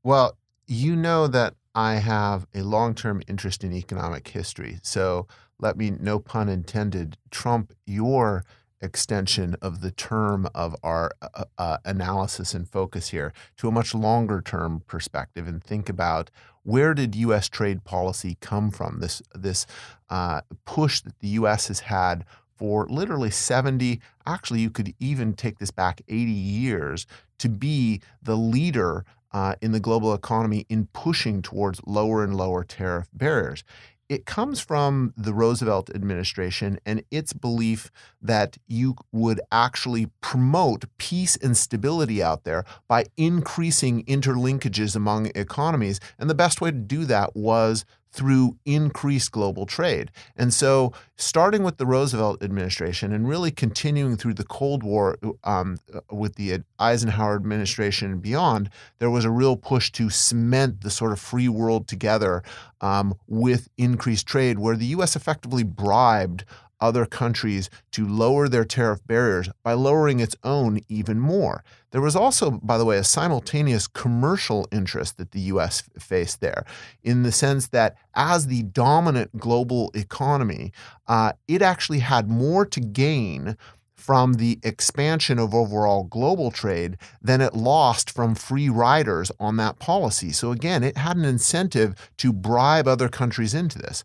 Well, 0.02 0.36
you 0.66 0.96
know 0.96 1.26
that 1.26 1.54
I 1.74 1.94
have 1.94 2.46
a 2.54 2.62
long 2.62 2.94
term 2.94 3.22
interest 3.28 3.64
in 3.64 3.72
economic 3.72 4.28
history. 4.28 4.78
So 4.82 5.26
let 5.58 5.76
me, 5.76 5.90
no 5.90 6.18
pun 6.18 6.48
intended, 6.48 7.16
trump 7.30 7.72
your 7.86 8.44
extension 8.80 9.56
of 9.60 9.80
the 9.80 9.90
term 9.90 10.48
of 10.54 10.76
our 10.82 11.10
uh, 11.20 11.44
uh, 11.58 11.78
analysis 11.84 12.54
and 12.54 12.68
focus 12.68 13.08
here 13.08 13.32
to 13.56 13.68
a 13.68 13.72
much 13.72 13.94
longer 13.94 14.40
term 14.40 14.82
perspective 14.86 15.48
and 15.48 15.62
think 15.62 15.88
about 15.88 16.30
where 16.62 16.94
did 16.94 17.14
U.S. 17.16 17.48
trade 17.48 17.84
policy 17.84 18.36
come 18.40 18.70
from? 18.70 19.00
This 19.00 19.22
this 19.34 19.66
uh, 20.10 20.42
push 20.64 21.00
that 21.00 21.18
the 21.20 21.28
U.S. 21.28 21.68
has 21.68 21.80
had 21.80 22.24
for 22.58 22.86
literally 22.88 23.30
70, 23.30 24.00
actually, 24.26 24.60
you 24.60 24.70
could 24.70 24.94
even 24.98 25.32
take 25.34 25.58
this 25.58 25.70
back 25.70 26.02
80 26.08 26.30
years 26.30 27.06
to 27.38 27.48
be 27.48 28.00
the 28.22 28.36
leader 28.36 29.04
uh, 29.32 29.54
in 29.60 29.72
the 29.72 29.80
global 29.80 30.14
economy 30.14 30.66
in 30.68 30.88
pushing 30.92 31.42
towards 31.42 31.80
lower 31.86 32.24
and 32.24 32.36
lower 32.36 32.64
tariff 32.64 33.08
barriers 33.12 33.62
it 34.08 34.24
comes 34.24 34.58
from 34.60 35.12
the 35.16 35.34
Roosevelt 35.34 35.90
administration 35.94 36.78
and 36.86 37.04
its 37.10 37.32
belief 37.32 37.90
that 38.22 38.56
you 38.66 38.96
would 39.12 39.40
actually 39.52 40.06
promote 40.20 40.84
peace 40.96 41.36
and 41.36 41.56
stability 41.56 42.22
out 42.22 42.44
there 42.44 42.64
by 42.88 43.04
increasing 43.16 44.04
interlinkages 44.04 44.96
among 44.96 45.26
economies. 45.34 46.00
And 46.18 46.30
the 46.30 46.34
best 46.34 46.60
way 46.60 46.70
to 46.70 46.76
do 46.76 47.04
that 47.04 47.36
was 47.36 47.84
through 48.12 48.56
increased 48.64 49.32
global 49.32 49.66
trade. 49.66 50.10
And 50.36 50.52
so, 50.52 50.92
starting 51.16 51.62
with 51.62 51.78
the 51.78 51.86
Roosevelt 51.86 52.42
administration 52.42 53.12
and 53.12 53.28
really 53.28 53.50
continuing 53.50 54.16
through 54.16 54.34
the 54.34 54.44
Cold 54.44 54.82
War 54.82 55.18
um, 55.44 55.78
with 56.10 56.36
the 56.36 56.62
Eisenhower 56.78 57.36
administration 57.36 58.12
and 58.12 58.22
beyond, 58.22 58.70
there 58.98 59.10
was 59.10 59.24
a 59.24 59.30
real 59.30 59.56
push 59.56 59.90
to 59.92 60.10
cement 60.10 60.80
the 60.82 60.90
sort 60.90 61.12
of 61.12 61.20
free 61.20 61.48
world 61.48 61.86
together 61.88 62.42
um, 62.80 63.14
with 63.26 63.68
increased 63.76 64.26
trade, 64.26 64.58
where 64.58 64.76
the 64.76 64.86
U.S. 64.86 65.16
effectively 65.16 65.62
bribed 65.62 66.44
other 66.80 67.06
countries 67.06 67.70
to 67.92 68.06
lower 68.06 68.48
their 68.48 68.64
tariff 68.64 69.04
barriers 69.06 69.48
by 69.62 69.72
lowering 69.72 70.20
its 70.20 70.36
own 70.44 70.80
even 70.88 71.18
more. 71.18 71.62
There 71.90 72.00
was 72.00 72.16
also, 72.16 72.50
by 72.50 72.78
the 72.78 72.84
way, 72.84 72.98
a 72.98 73.04
simultaneous 73.04 73.86
commercial 73.86 74.68
interest 74.70 75.16
that 75.16 75.30
the 75.30 75.40
US 75.40 75.82
faced 75.98 76.40
there, 76.40 76.64
in 77.02 77.22
the 77.22 77.32
sense 77.32 77.68
that 77.68 77.96
as 78.14 78.46
the 78.46 78.62
dominant 78.62 79.38
global 79.38 79.90
economy, 79.94 80.72
uh, 81.06 81.32
it 81.46 81.62
actually 81.62 82.00
had 82.00 82.28
more 82.28 82.66
to 82.66 82.80
gain 82.80 83.56
from 83.98 84.34
the 84.34 84.58
expansion 84.62 85.38
of 85.38 85.54
overall 85.54 86.04
global 86.04 86.50
trade 86.50 86.96
than 87.20 87.40
it 87.40 87.52
lost 87.52 88.10
from 88.10 88.34
free 88.34 88.68
riders 88.68 89.30
on 89.38 89.56
that 89.56 89.78
policy. 89.78 90.30
So, 90.30 90.50
again, 90.52 90.82
it 90.82 90.96
had 90.96 91.16
an 91.16 91.24
incentive 91.24 91.94
to 92.18 92.32
bribe 92.32 92.88
other 92.88 93.08
countries 93.08 93.52
into 93.52 93.78
this. 93.78 94.04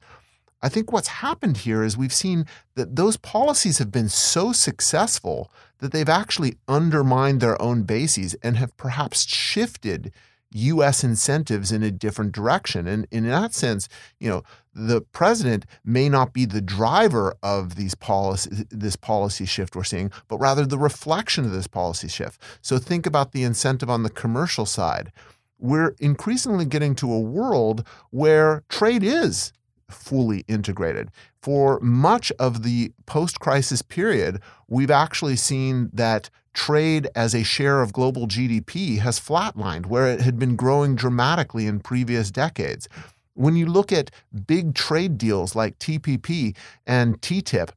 I 0.64 0.70
think 0.70 0.94
what's 0.94 1.10
happened 1.10 1.58
here 1.58 1.84
is 1.84 1.98
we've 1.98 2.14
seen 2.14 2.46
that 2.76 2.96
those 2.96 3.18
policies 3.18 3.80
have 3.80 3.92
been 3.92 4.08
so 4.08 4.54
successful 4.54 5.52
that 5.80 5.92
they've 5.92 6.08
actually 6.08 6.56
undermined 6.70 7.42
their 7.42 7.62
own 7.62 7.84
bases 7.84 8.34
and 8.36 8.56
have 8.56 8.76
perhaps 8.78 9.28
shifted 9.28 10.14
U.S. 10.54 11.04
incentives 11.04 11.72
in 11.72 11.84
a 11.84 11.92
different 11.92 12.32
direction. 12.32 12.88
And 12.88 13.08
in 13.12 13.28
that 13.28 13.54
sense, 13.54 13.90
you 14.20 14.30
know, 14.30 14.44
the 14.74 15.02
president 15.02 15.66
may 15.84 16.08
not 16.08 16.32
be 16.32 16.46
the 16.46 16.62
driver 16.62 17.36
of 17.44 17.76
these 17.76 17.94
policy, 17.94 18.66
this 18.70 18.96
policy 18.96 19.46
shift 19.46 19.76
we're 19.76 19.84
seeing, 19.84 20.12
but 20.30 20.38
rather 20.38 20.66
the 20.66 20.78
reflection 20.78 21.44
of 21.44 21.52
this 21.52 21.68
policy 21.68 22.08
shift. 22.08 22.42
So 22.62 22.78
think 22.78 23.06
about 23.06 23.34
the 23.34 23.44
incentive 23.44 23.90
on 23.90 24.04
the 24.04 24.10
commercial 24.10 24.66
side. 24.66 25.12
We're 25.60 25.96
increasingly 26.00 26.66
getting 26.66 26.96
to 26.96 27.12
a 27.12 27.20
world 27.20 27.86
where 28.12 28.64
trade 28.70 29.04
is 29.04 29.52
fully 29.94 30.44
integrated. 30.48 31.10
For 31.42 31.80
much 31.82 32.32
of 32.40 32.64
the 32.64 32.92
post 33.06 33.40
crisis 33.40 33.82
period, 33.82 34.42
we've 34.68 34.92
actually 34.92 35.36
seen 35.36 35.90
that 35.94 36.30
trade 36.54 37.08
as 37.16 37.34
a 37.34 37.44
share 37.44 37.82
of 37.82 37.94
global 37.94 38.28
GDP 38.28 39.00
has 39.00 39.20
flatlined 39.20 39.88
where 39.88 40.08
it 40.08 40.22
had 40.22 40.38
been 40.38 40.56
growing 40.56 40.96
dramatically 40.96 41.66
in 41.66 41.80
previous 41.80 42.32
decades. 42.32 42.88
When 43.34 43.56
you 43.56 43.66
look 43.66 43.92
at 43.92 44.12
big 44.46 44.76
trade 44.76 45.18
deals 45.18 45.56
like 45.56 45.80
TPP 45.80 46.56
and 46.86 47.20
TTIP, 47.22 47.70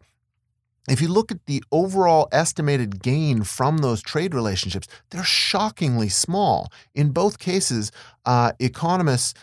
if 0.89 1.01
you 1.01 1.09
look 1.09 1.33
at 1.33 1.47
the 1.47 1.65
overall 1.73 2.29
estimated 2.31 3.03
gain 3.03 3.43
from 3.43 3.79
those 3.79 4.03
trade 4.03 4.35
relationships, 4.35 4.87
they're 5.11 5.25
shockingly 5.25 6.09
small. 6.09 6.71
In 6.95 7.11
both 7.11 7.39
cases, 7.39 7.91
uh, 8.25 8.53
economists 8.61 9.35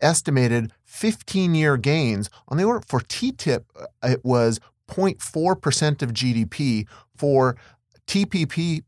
estimated 0.00 0.72
15 0.84 1.54
year 1.54 1.76
gains 1.76 2.30
on 2.48 2.56
the 2.56 2.64
order 2.64 2.84
for 2.86 3.00
TTIP, 3.00 3.64
uh, 3.78 3.86
it 4.02 4.24
was 4.24 4.60
0.4% 4.88 6.02
of 6.02 6.12
GDP. 6.12 6.86
For 7.16 7.56
TPP, 8.06 8.82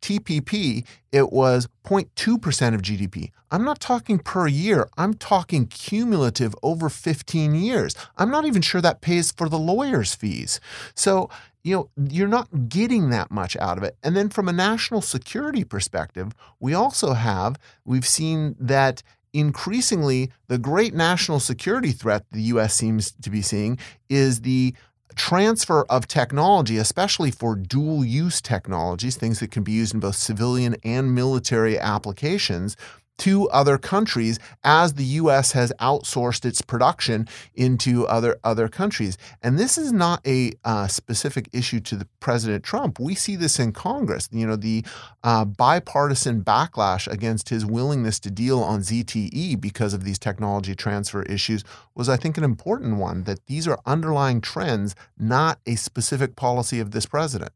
TPP, 0.00 0.84
it 1.12 1.32
was 1.32 1.68
0.2% 1.84 2.74
of 2.74 2.82
GDP. 2.82 3.30
I'm 3.50 3.64
not 3.64 3.80
talking 3.80 4.18
per 4.18 4.46
year, 4.46 4.88
I'm 4.96 5.14
talking 5.14 5.66
cumulative 5.66 6.54
over 6.62 6.88
15 6.88 7.54
years. 7.54 7.94
I'm 8.16 8.30
not 8.30 8.44
even 8.44 8.62
sure 8.62 8.80
that 8.80 9.00
pays 9.00 9.30
for 9.30 9.48
the 9.48 9.58
lawyer's 9.58 10.14
fees. 10.14 10.60
So, 10.94 11.30
you 11.62 11.76
know, 11.76 11.90
you're 12.08 12.28
not 12.28 12.68
getting 12.68 13.10
that 13.10 13.30
much 13.30 13.56
out 13.56 13.78
of 13.78 13.84
it. 13.84 13.96
And 14.02 14.16
then 14.16 14.28
from 14.28 14.48
a 14.48 14.52
national 14.52 15.00
security 15.00 15.64
perspective, 15.64 16.32
we 16.58 16.74
also 16.74 17.12
have, 17.12 17.56
we've 17.84 18.06
seen 18.06 18.56
that 18.58 19.02
increasingly, 19.32 20.30
the 20.48 20.58
great 20.58 20.94
national 20.94 21.40
security 21.40 21.92
threat 21.92 22.24
the 22.32 22.42
U.S. 22.42 22.74
seems 22.74 23.12
to 23.12 23.30
be 23.30 23.42
seeing 23.42 23.78
is 24.08 24.40
the 24.42 24.74
transfer 25.14 25.84
of 25.90 26.08
technology, 26.08 26.78
especially 26.78 27.30
for 27.30 27.54
dual 27.54 28.04
use 28.04 28.40
technologies, 28.40 29.16
things 29.16 29.40
that 29.40 29.50
can 29.50 29.62
be 29.62 29.72
used 29.72 29.94
in 29.94 30.00
both 30.00 30.16
civilian 30.16 30.76
and 30.84 31.14
military 31.14 31.78
applications, 31.78 32.76
to 33.18 33.48
other 33.50 33.78
countries 33.78 34.38
as 34.64 34.94
the 34.94 35.04
US 35.04 35.52
has 35.52 35.72
outsourced 35.80 36.44
its 36.44 36.62
production 36.62 37.28
into 37.54 38.06
other 38.06 38.36
other 38.42 38.68
countries. 38.68 39.16
And 39.42 39.58
this 39.58 39.78
is 39.78 39.92
not 39.92 40.26
a 40.26 40.52
uh, 40.64 40.86
specific 40.88 41.48
issue 41.52 41.80
to 41.80 41.96
the 41.96 42.08
President 42.20 42.64
Trump. 42.64 42.98
We 42.98 43.14
see 43.14 43.36
this 43.36 43.58
in 43.58 43.72
Congress. 43.72 44.28
You 44.32 44.46
know, 44.46 44.56
the 44.56 44.84
uh, 45.22 45.44
bipartisan 45.44 46.42
backlash 46.42 47.06
against 47.06 47.48
his 47.50 47.64
willingness 47.64 48.18
to 48.20 48.30
deal 48.30 48.60
on 48.60 48.80
ZTE 48.80 49.60
because 49.60 49.94
of 49.94 50.04
these 50.04 50.18
technology 50.18 50.74
transfer 50.74 51.22
issues 51.22 51.64
was, 51.94 52.08
I 52.08 52.16
think, 52.16 52.38
an 52.38 52.44
important 52.44 52.96
one. 52.96 53.24
That 53.24 53.46
these 53.46 53.68
are 53.68 53.78
underlying 53.86 54.40
trends, 54.40 54.94
not 55.18 55.60
a 55.66 55.76
specific 55.76 56.34
policy 56.36 56.80
of 56.80 56.90
this 56.90 57.06
president. 57.06 57.52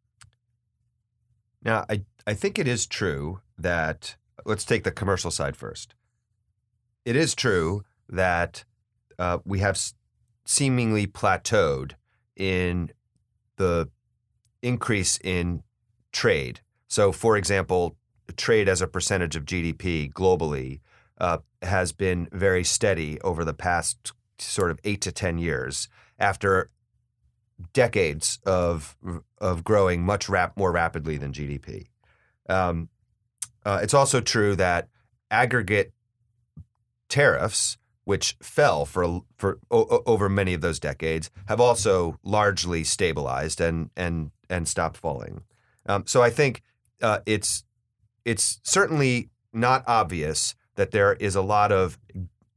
Now, 1.62 1.84
I 1.88 2.02
I 2.26 2.34
think 2.34 2.58
it 2.58 2.68
is 2.68 2.86
true 2.86 3.40
that 3.56 4.16
let's 4.46 4.64
take 4.64 4.84
the 4.84 4.92
commercial 4.92 5.30
side 5.30 5.56
first. 5.56 5.94
It 7.04 7.16
is 7.16 7.34
true 7.34 7.84
that 8.08 8.64
uh, 9.18 9.38
we 9.44 9.58
have 9.58 9.78
seemingly 10.44 11.06
plateaued 11.06 11.92
in 12.36 12.90
the 13.56 13.90
increase 14.62 15.18
in 15.22 15.62
trade. 16.12 16.60
So, 16.88 17.12
for 17.12 17.36
example, 17.36 17.96
trade 18.36 18.68
as 18.68 18.80
a 18.80 18.86
percentage 18.86 19.36
of 19.36 19.44
GDP 19.44 20.12
globally 20.12 20.80
uh, 21.18 21.38
has 21.62 21.92
been 21.92 22.28
very 22.32 22.64
steady 22.64 23.20
over 23.22 23.44
the 23.44 23.54
past 23.54 24.12
sort 24.38 24.70
of 24.70 24.78
eight 24.84 25.00
to 25.02 25.12
10 25.12 25.38
years 25.38 25.88
after 26.18 26.70
decades 27.72 28.38
of, 28.44 28.96
of 29.38 29.64
growing 29.64 30.04
much 30.04 30.28
rap- 30.28 30.56
more 30.56 30.72
rapidly 30.72 31.16
than 31.16 31.32
GDP. 31.32 31.86
Um, 32.48 32.90
uh, 33.66 33.80
it's 33.82 33.94
also 33.94 34.20
true 34.20 34.54
that 34.54 34.88
aggregate 35.30 35.92
tariffs, 37.08 37.76
which 38.04 38.36
fell 38.40 38.86
for 38.86 39.22
for 39.36 39.58
o- 39.72 40.02
over 40.06 40.28
many 40.28 40.54
of 40.54 40.60
those 40.60 40.78
decades, 40.78 41.30
have 41.48 41.60
also 41.60 42.18
largely 42.22 42.84
stabilized 42.84 43.60
and 43.60 43.90
and 43.96 44.30
and 44.48 44.68
stopped 44.68 44.96
falling. 44.96 45.42
Um, 45.86 46.04
so 46.06 46.22
I 46.22 46.30
think 46.30 46.62
uh, 47.02 47.18
it's 47.26 47.64
it's 48.24 48.60
certainly 48.62 49.30
not 49.52 49.82
obvious 49.88 50.54
that 50.76 50.92
there 50.92 51.14
is 51.14 51.34
a 51.34 51.42
lot 51.42 51.72
of 51.72 51.98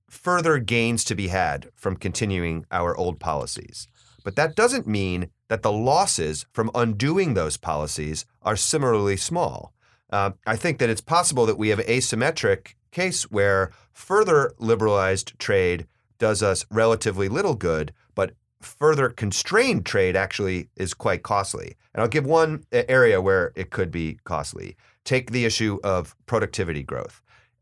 further 0.09 0.59
gains 0.59 1.03
to 1.05 1.15
be 1.15 1.29
had 1.29 1.69
from 1.73 1.95
continuing 1.95 2.65
our 2.71 2.95
old 2.95 3.19
policies. 3.19 3.87
But 4.23 4.35
that 4.35 4.55
doesn't 4.55 4.85
mean 4.85 5.29
that 5.47 5.63
the 5.63 5.71
losses 5.71 6.45
from 6.51 6.69
undoing 6.75 7.33
those 7.33 7.57
policies 7.57 8.25
are 8.43 8.55
similarly 8.55 9.17
small. 9.17 9.73
Uh, 10.09 10.31
I 10.45 10.55
think 10.55 10.79
that 10.79 10.89
it's 10.89 11.01
possible 11.01 11.45
that 11.45 11.57
we 11.57 11.69
have 11.69 11.79
an 11.79 11.85
asymmetric 11.85 12.73
case 12.91 13.23
where 13.23 13.71
further 13.91 14.53
liberalized 14.57 15.37
trade 15.39 15.87
does 16.17 16.41
us 16.41 16.65
relatively 16.71 17.29
little 17.29 17.55
good, 17.55 17.93
but 18.15 18.33
further 18.61 19.09
constrained 19.09 19.85
trade 19.85 20.15
actually 20.15 20.69
is 20.75 20.93
quite 20.93 21.23
costly. 21.23 21.75
And 21.93 22.01
I'll 22.01 22.09
give 22.09 22.25
one 22.25 22.65
area 22.71 23.21
where 23.21 23.53
it 23.55 23.69
could 23.69 23.91
be 23.91 24.19
costly. 24.23 24.75
Take 25.05 25.31
the 25.31 25.45
issue 25.45 25.79
of 25.83 26.15
productivity 26.25 26.83
growth. 26.83 27.21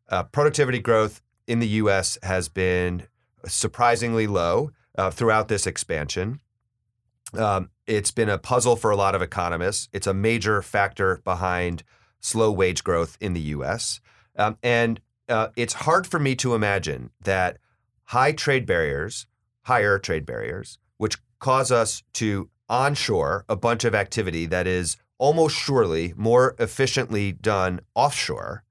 Uh, 0.10 0.23
productivity 0.23 0.79
growth 0.79 1.21
in 1.47 1.60
the 1.60 1.67
US 1.67 2.17
has 2.23 2.49
been 2.49 3.03
surprisingly 3.45 4.27
low 4.27 4.71
uh, 4.97 5.12
throughout 5.12 5.47
this 5.47 5.67
expansion. 5.67 6.39
Um, 7.33 7.69
it's 7.86 8.12
been 8.12 8.29
a 8.29 8.38
puzzle 8.38 8.75
for 8.75 8.89
a 8.89 8.95
lot 8.95 9.15
of 9.15 9.21
economists. 9.21 9.89
It's 9.93 10.07
a 10.07 10.13
major 10.13 10.62
factor 10.62 11.21
behind 11.23 11.83
slow 12.19 12.51
wage 12.51 12.84
growth 12.84 13.17
in 13.19 13.34
the 13.34 13.41
US. 13.41 13.99
Um, 14.38 14.58
and 14.62 14.99
uh, 15.30 15.49
it's 15.56 15.73
hard 15.73 16.08
for 16.08 16.19
me 16.19 16.36
to 16.36 16.56
imagine 16.56 17.12
that 17.23 17.58
high 18.06 18.32
trade 18.32 18.65
barriers, 18.65 19.27
higher 19.63 19.99
trade 19.99 20.25
barriers, 20.25 20.80
which 20.97 21.17
cause 21.39 21.71
us 21.71 22.03
to 22.13 22.49
onshore 22.69 23.45
a 23.47 23.56
bunch 23.56 23.84
of 23.84 23.95
activity 23.95 24.45
that 24.45 24.67
is 24.67 24.97
almost 25.17 25.56
surely 25.56 26.13
more 26.15 26.56
efficiently 26.60 27.32
done 27.32 27.80
offshore, 27.95 28.63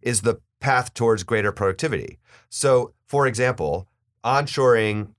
is 0.00 0.22
the 0.22 0.40
path 0.60 0.92
towards 0.94 1.22
greater 1.22 1.52
productivity. 1.52 2.18
So, 2.48 2.92
for 3.06 3.26
example, 3.26 3.88
onshoring 4.24 5.14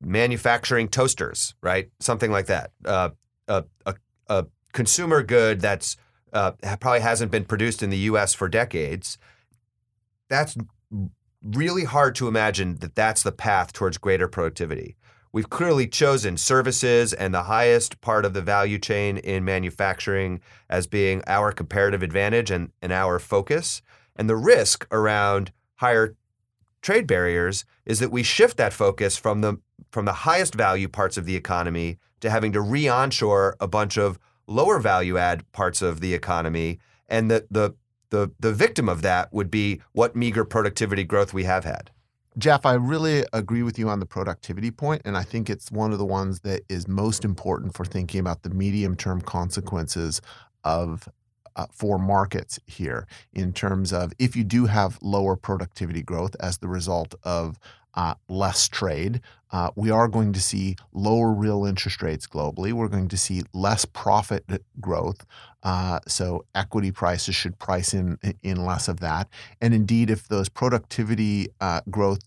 manufacturing 0.00 0.88
toasters, 0.88 1.54
right? 1.62 1.90
Something 2.00 2.30
like 2.30 2.46
that. 2.46 2.72
Uh, 2.84 3.10
a, 3.46 3.64
a, 3.86 3.94
a 4.28 4.46
consumer 4.72 5.22
good 5.22 5.60
that's 5.60 5.96
uh, 6.32 6.52
probably 6.80 7.00
hasn't 7.00 7.30
been 7.30 7.44
produced 7.44 7.82
in 7.82 7.90
the 7.90 7.98
U.S. 7.98 8.34
for 8.34 8.48
decades. 8.48 9.18
That's 10.28 10.56
really 11.42 11.84
hard 11.84 12.14
to 12.16 12.28
imagine 12.28 12.76
that 12.76 12.94
that's 12.94 13.22
the 13.22 13.32
path 13.32 13.72
towards 13.72 13.98
greater 13.98 14.28
productivity. 14.28 14.96
We've 15.32 15.50
clearly 15.50 15.86
chosen 15.86 16.36
services 16.36 17.12
and 17.12 17.34
the 17.34 17.44
highest 17.44 18.00
part 18.00 18.24
of 18.24 18.32
the 18.32 18.40
value 18.40 18.78
chain 18.78 19.18
in 19.18 19.44
manufacturing 19.44 20.40
as 20.70 20.86
being 20.86 21.22
our 21.26 21.52
comparative 21.52 22.02
advantage 22.02 22.50
and, 22.50 22.70
and 22.80 22.92
our 22.92 23.18
focus. 23.18 23.82
And 24.16 24.28
the 24.28 24.36
risk 24.36 24.86
around 24.90 25.52
higher 25.76 26.16
trade 26.80 27.06
barriers 27.06 27.64
is 27.84 28.00
that 28.00 28.10
we 28.10 28.22
shift 28.22 28.56
that 28.56 28.72
focus 28.72 29.16
from 29.16 29.40
the 29.42 29.60
from 29.90 30.04
the 30.04 30.12
highest 30.12 30.54
value 30.54 30.88
parts 30.88 31.16
of 31.16 31.24
the 31.24 31.36
economy 31.36 31.98
to 32.20 32.28
having 32.28 32.52
to 32.52 32.60
re-onshore 32.60 33.56
a 33.60 33.68
bunch 33.68 33.96
of 33.96 34.18
lower 34.48 34.80
value 34.80 35.16
add 35.16 35.50
parts 35.52 35.82
of 35.82 36.00
the 36.00 36.14
economy, 36.14 36.80
and 37.08 37.30
the 37.30 37.46
the 37.50 37.74
the 38.10 38.32
the 38.40 38.52
victim 38.52 38.88
of 38.88 39.02
that 39.02 39.32
would 39.32 39.50
be 39.50 39.80
what 39.92 40.16
meager 40.16 40.44
productivity 40.44 41.04
growth 41.04 41.32
we 41.32 41.44
have 41.44 41.64
had. 41.64 41.90
Jeff, 42.36 42.64
I 42.64 42.74
really 42.74 43.24
agree 43.32 43.62
with 43.62 43.78
you 43.78 43.88
on 43.88 43.98
the 43.98 44.06
productivity 44.06 44.70
point, 44.70 45.02
and 45.04 45.16
I 45.16 45.24
think 45.24 45.50
it's 45.50 45.72
one 45.72 45.92
of 45.92 45.98
the 45.98 46.06
ones 46.06 46.40
that 46.40 46.62
is 46.68 46.86
most 46.86 47.24
important 47.24 47.74
for 47.74 47.84
thinking 47.84 48.20
about 48.20 48.42
the 48.42 48.50
medium 48.50 48.96
term 48.96 49.20
consequences 49.20 50.20
of 50.64 51.08
uh, 51.56 51.66
for 51.72 51.98
markets 51.98 52.60
here 52.66 53.06
in 53.32 53.52
terms 53.52 53.92
of 53.92 54.12
if 54.20 54.36
you 54.36 54.44
do 54.44 54.66
have 54.66 54.98
lower 55.02 55.34
productivity 55.34 56.02
growth 56.02 56.36
as 56.38 56.58
the 56.58 56.68
result 56.68 57.16
of 57.24 57.58
uh, 57.94 58.14
less 58.28 58.68
trade. 58.68 59.20
Uh, 59.50 59.70
we 59.74 59.90
are 59.90 60.08
going 60.08 60.32
to 60.32 60.40
see 60.40 60.76
lower 60.92 61.32
real 61.32 61.64
interest 61.64 62.02
rates 62.02 62.26
globally. 62.26 62.72
We're 62.72 62.88
going 62.88 63.08
to 63.08 63.16
see 63.16 63.42
less 63.54 63.84
profit 63.84 64.44
growth. 64.80 65.24
Uh, 65.62 66.00
so 66.06 66.44
equity 66.54 66.92
prices 66.92 67.34
should 67.34 67.58
price 67.58 67.94
in 67.94 68.18
in 68.42 68.64
less 68.64 68.88
of 68.88 69.00
that. 69.00 69.28
And 69.60 69.72
indeed, 69.72 70.10
if 70.10 70.28
those 70.28 70.48
productivity 70.48 71.48
uh, 71.60 71.80
growth 71.90 72.20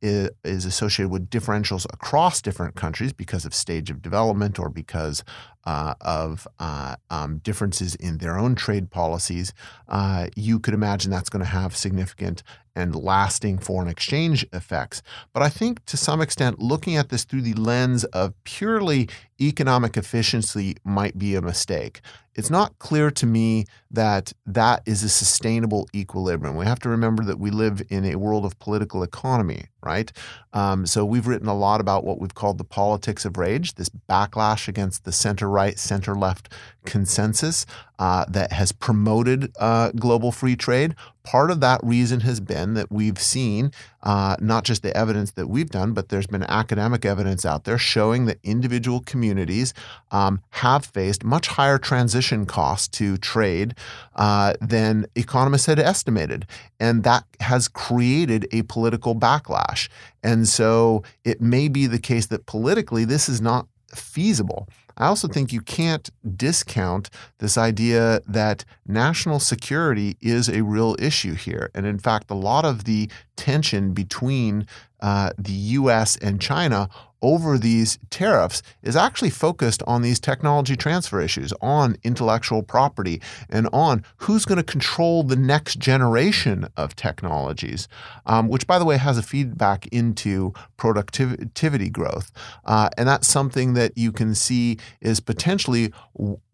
is, 0.00 0.30
is 0.44 0.64
associated 0.64 1.10
with 1.10 1.30
differentials 1.30 1.84
across 1.92 2.40
different 2.40 2.76
countries 2.76 3.12
because 3.12 3.44
of 3.44 3.54
stage 3.54 3.90
of 3.90 4.00
development 4.00 4.58
or 4.58 4.68
because 4.68 5.24
uh, 5.68 5.92
of 6.00 6.48
uh, 6.58 6.96
um, 7.10 7.38
differences 7.44 7.94
in 7.96 8.16
their 8.16 8.38
own 8.38 8.54
trade 8.54 8.90
policies, 8.90 9.52
uh, 9.90 10.26
you 10.34 10.58
could 10.58 10.72
imagine 10.72 11.10
that's 11.10 11.28
going 11.28 11.44
to 11.44 11.50
have 11.50 11.76
significant 11.76 12.42
and 12.74 12.94
lasting 12.94 13.58
foreign 13.58 13.88
exchange 13.88 14.46
effects. 14.52 15.02
But 15.34 15.42
I 15.42 15.50
think 15.50 15.84
to 15.86 15.98
some 15.98 16.22
extent, 16.22 16.58
looking 16.58 16.96
at 16.96 17.10
this 17.10 17.24
through 17.24 17.42
the 17.42 17.52
lens 17.52 18.04
of 18.04 18.32
purely 18.44 19.10
economic 19.40 19.96
efficiency 19.96 20.76
might 20.84 21.18
be 21.18 21.34
a 21.34 21.42
mistake. 21.42 22.00
It's 22.34 22.50
not 22.50 22.78
clear 22.78 23.10
to 23.10 23.26
me 23.26 23.64
that 23.90 24.32
that 24.46 24.82
is 24.86 25.02
a 25.02 25.08
sustainable 25.08 25.88
equilibrium. 25.92 26.54
We 26.54 26.66
have 26.66 26.78
to 26.80 26.88
remember 26.88 27.24
that 27.24 27.40
we 27.40 27.50
live 27.50 27.82
in 27.90 28.04
a 28.04 28.14
world 28.14 28.44
of 28.44 28.56
political 28.60 29.02
economy, 29.02 29.64
right? 29.82 30.12
Um, 30.52 30.86
so 30.86 31.04
we've 31.04 31.26
written 31.26 31.48
a 31.48 31.58
lot 31.58 31.80
about 31.80 32.04
what 32.04 32.20
we've 32.20 32.34
called 32.34 32.58
the 32.58 32.64
politics 32.64 33.24
of 33.24 33.38
rage, 33.38 33.74
this 33.74 33.88
backlash 33.88 34.68
against 34.68 35.04
the 35.04 35.10
center 35.10 35.48
right, 35.58 35.78
center 35.78 36.14
left 36.14 36.52
consensus 36.86 37.66
uh, 37.98 38.24
that 38.28 38.52
has 38.52 38.70
promoted 38.72 39.52
uh, 39.58 39.90
global 39.92 40.30
free 40.32 40.56
trade. 40.56 40.94
Part 41.24 41.50
of 41.50 41.60
that 41.60 41.80
reason 41.82 42.20
has 42.20 42.40
been 42.40 42.74
that 42.74 42.90
we've 42.90 43.18
seen 43.18 43.72
uh, 44.02 44.36
not 44.40 44.64
just 44.64 44.82
the 44.82 44.96
evidence 44.96 45.32
that 45.32 45.48
we've 45.48 45.68
done, 45.68 45.92
but 45.92 46.08
there's 46.08 46.28
been 46.28 46.44
academic 46.44 47.04
evidence 47.04 47.44
out 47.44 47.64
there 47.64 47.76
showing 47.76 48.26
that 48.26 48.38
individual 48.42 49.00
communities 49.00 49.74
um, 50.12 50.40
have 50.50 50.86
faced 50.86 51.24
much 51.24 51.48
higher 51.48 51.76
transition 51.76 52.46
costs 52.46 52.88
to 52.88 53.18
trade 53.18 53.74
uh, 54.14 54.54
than 54.60 55.06
economists 55.16 55.66
had 55.66 55.78
estimated. 55.78 56.46
And 56.78 57.02
that 57.02 57.24
has 57.40 57.68
created 57.68 58.46
a 58.52 58.62
political 58.62 59.14
backlash. 59.14 59.88
And 60.22 60.48
so 60.48 61.02
it 61.24 61.40
may 61.40 61.68
be 61.68 61.86
the 61.86 61.98
case 61.98 62.26
that 62.26 62.46
politically 62.46 63.04
this 63.04 63.28
is 63.28 63.40
not 63.40 63.66
feasible. 63.94 64.68
I 64.98 65.06
also 65.06 65.28
think 65.28 65.52
you 65.52 65.60
can't 65.60 66.10
discount 66.36 67.08
this 67.38 67.56
idea 67.56 68.20
that 68.26 68.64
national 68.86 69.40
security 69.40 70.16
is 70.20 70.48
a 70.48 70.62
real 70.62 70.96
issue 70.98 71.34
here. 71.34 71.70
And 71.74 71.86
in 71.86 71.98
fact, 71.98 72.30
a 72.30 72.34
lot 72.34 72.64
of 72.64 72.84
the 72.84 73.08
tension 73.36 73.92
between 73.92 74.66
uh, 75.00 75.30
the 75.38 75.52
US 75.52 76.16
and 76.16 76.40
China 76.40 76.88
over 77.22 77.58
these 77.58 77.98
tariffs 78.10 78.62
is 78.82 78.96
actually 78.96 79.30
focused 79.30 79.82
on 79.86 80.02
these 80.02 80.20
technology 80.20 80.76
transfer 80.76 81.20
issues, 81.20 81.52
on 81.60 81.96
intellectual 82.04 82.62
property, 82.62 83.20
and 83.48 83.68
on 83.72 84.04
who's 84.18 84.44
going 84.44 84.56
to 84.56 84.62
control 84.62 85.22
the 85.22 85.36
next 85.36 85.78
generation 85.78 86.68
of 86.76 86.94
technologies, 86.94 87.88
um, 88.26 88.48
which, 88.48 88.66
by 88.66 88.78
the 88.78 88.84
way, 88.84 88.96
has 88.96 89.18
a 89.18 89.22
feedback 89.22 89.86
into 89.88 90.52
productivity 90.76 91.90
growth. 91.90 92.30
Uh, 92.64 92.88
and 92.96 93.08
that's 93.08 93.26
something 93.26 93.74
that 93.74 93.96
you 93.96 94.12
can 94.12 94.34
see 94.34 94.78
is 95.00 95.20
potentially 95.20 95.92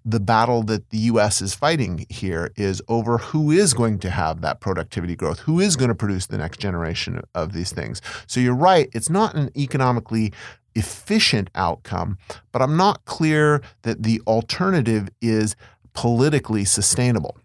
the 0.04 0.20
battle 0.20 0.62
that 0.64 0.90
the 0.90 0.98
US 0.98 1.40
is 1.40 1.54
fighting 1.54 2.04
here 2.10 2.52
is 2.56 2.82
over 2.88 3.18
who 3.18 3.50
is 3.50 3.72
going 3.72 3.98
to 4.00 4.10
have 4.10 4.42
that 4.42 4.60
productivity 4.60 5.16
growth, 5.16 5.40
who 5.40 5.60
is 5.60 5.76
going 5.76 5.88
to 5.88 5.94
produce 5.94 6.26
the 6.26 6.36
next 6.36 6.58
generation 6.58 7.22
of 7.34 7.52
these 7.52 7.72
things. 7.72 8.02
So 8.26 8.40
you're 8.40 8.54
right, 8.54 8.88
it's 8.92 9.08
not 9.08 9.34
an 9.34 9.50
economically 9.56 10.32
efficient 10.74 11.48
outcome, 11.54 12.18
but 12.52 12.60
I'm 12.60 12.76
not 12.76 13.04
clear 13.06 13.62
that 13.82 14.02
the 14.02 14.20
alternative 14.26 15.08
is 15.22 15.56
politically 15.94 16.64
sustainable. 16.64 17.38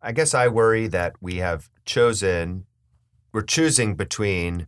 I 0.00 0.12
guess 0.12 0.32
I 0.34 0.48
worry 0.48 0.86
that 0.88 1.14
we 1.20 1.36
have 1.36 1.68
chosen, 1.84 2.64
we're 3.32 3.42
choosing 3.42 3.96
between 3.96 4.66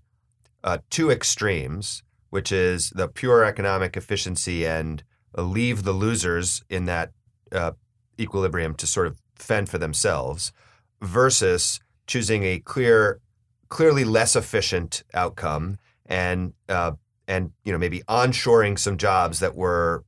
uh, 0.63 0.79
two 0.91 1.11
extremes, 1.11 2.03
which 2.31 2.53
is 2.53 2.91
the 2.91 3.09
pure 3.09 3.45
economic 3.45 3.97
efficiency 3.97 4.67
and 4.67 5.03
leave 5.37 5.83
the 5.83 5.93
losers 5.93 6.63
in 6.69 6.85
that 6.87 7.13
uh, 7.53 7.73
equilibrium 8.19 8.75
to 8.75 8.87
sort 8.87 9.07
of 9.07 9.21
fend 9.35 9.69
for 9.69 9.79
themselves 9.79 10.53
versus 11.01 11.81
choosing 12.07 12.45
a 12.45 12.59
clear 12.61 13.21
clearly 13.69 14.05
less 14.05 14.37
efficient 14.37 15.03
outcome 15.15 15.79
and 16.07 16.53
uh, 16.69 16.93
and 17.27 17.51
you 17.65 17.73
know 17.73 17.79
maybe 17.79 18.03
onshoring 18.09 18.79
some 18.79 18.97
jobs 18.97 19.41
that 19.41 19.55
were 19.55 20.05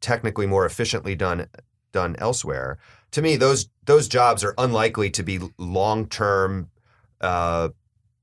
technically 0.00 0.46
more 0.46 0.66
efficiently 0.66 1.14
done 1.14 1.46
done 1.92 2.16
elsewhere. 2.18 2.78
To 3.12 3.22
me 3.22 3.36
those 3.36 3.68
those 3.84 4.08
jobs 4.08 4.44
are 4.44 4.54
unlikely 4.58 5.10
to 5.10 5.22
be 5.22 5.40
long 5.58 6.06
term 6.06 6.70
uh, 7.20 7.68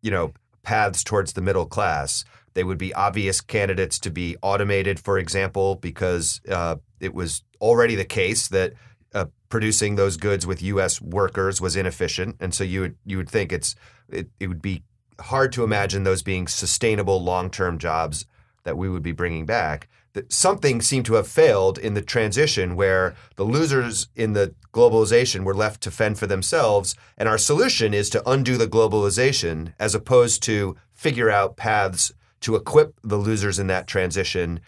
you 0.02 0.12
know 0.12 0.34
paths 0.64 1.04
towards 1.04 1.34
the 1.34 1.42
middle 1.42 1.66
class 1.66 2.26
they 2.54 2.64
would 2.64 2.78
be 2.78 2.94
obvious 2.94 3.42
candidates 3.42 4.00
to 4.00 4.10
be 4.10 4.38
automated, 4.42 5.00
for 5.00 5.18
example, 5.18 5.76
because 5.76 6.42
uh, 6.50 6.76
it 7.00 7.14
was 7.14 7.44
already 7.62 7.96
the 7.96 8.06
case 8.06 8.48
that 8.48 8.74
uh, 9.14 9.26
producing 9.50 9.96
those 9.96 10.18
goods 10.18 10.46
with 10.46 10.62
U.S. 10.62 11.02
workers 11.02 11.60
was 11.60 11.76
inefficient, 11.76 12.38
and 12.40 12.54
so 12.54 12.64
you 12.64 12.82
would 12.82 12.96
you 13.06 13.18
would 13.18 13.30
think 13.30 13.52
it's 13.52 13.76
it, 14.10 14.30
it 14.40 14.48
would 14.48 14.62
be 14.62 14.84
hard 15.20 15.52
to 15.54 15.64
imagine 15.64 16.04
those 16.04 16.24
being 16.24 16.48
sustainable 16.48 17.22
long 17.22 17.50
term 17.50 17.78
jobs 17.78 18.26
that 18.64 18.78
we 18.78 18.90
would 18.90 19.04
be 19.04 19.12
bringing 19.12 19.46
back. 19.46 19.88
That 20.14 20.34
something 20.34 20.82
seemed 20.82 21.06
to 21.06 21.14
have 21.16 21.28
failed 21.28 21.78
in 21.78 21.94
the 21.94 22.02
transition 22.02 22.76
where 22.76 23.16
the 23.36 23.44
losers 23.44 24.10
in 24.16 24.34
the 24.34 24.56
globalization 24.74 25.44
were 25.44 25.54
left 25.54 25.82
to 25.82 25.92
fend 25.92 26.18
for 26.18 26.28
themselves, 26.28 26.96
and 27.18 27.30
our 27.30 27.38
solution 27.38 27.94
is 27.94 28.10
to 28.12 28.30
undo 28.30 28.58
the 28.58 28.68
globalization 28.68 29.74
as 29.80 29.94
opposed 29.94 30.42
to 30.44 30.76
figure 30.94 31.30
out 31.30 31.58
paths 31.58 32.12
to 32.42 32.56
equip 32.56 33.00
the 33.04 33.18
losers 33.18 33.60
in 33.60 33.68
that 33.68 33.88
transition 33.88 34.60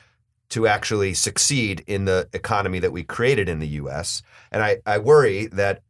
to 0.50 0.68
actually 0.68 1.14
succeed 1.14 1.84
in 1.88 2.06
the 2.06 2.28
economy 2.34 2.80
that 2.80 2.92
we 2.92 3.04
created 3.04 3.48
in 3.48 3.60
the 3.60 3.68
US. 3.68 4.22
And 4.52 4.62
I, 4.62 4.78
I 4.86 4.98
worry 4.98 5.48
that 5.48 5.82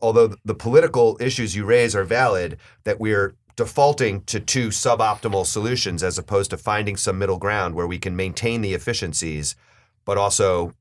although 0.00 0.34
the 0.44 0.54
political 0.54 1.16
issues 1.20 1.56
you 1.56 1.64
raise 1.64 1.94
are 1.94 2.04
valid, 2.04 2.58
that 2.84 3.00
we're 3.00 3.34
defaulting 3.56 4.22
to 4.22 4.40
two 4.40 4.68
suboptimal 4.68 5.44
solutions 5.44 6.02
as 6.02 6.18
opposed 6.18 6.50
to 6.50 6.56
finding 6.56 6.96
some 6.96 7.18
middle 7.18 7.38
ground 7.38 7.74
where 7.74 7.86
we 7.86 7.98
can 7.98 8.16
maintain 8.16 8.60
the 8.60 8.74
efficiencies, 8.74 9.56
but 10.04 10.16
also 10.16 10.72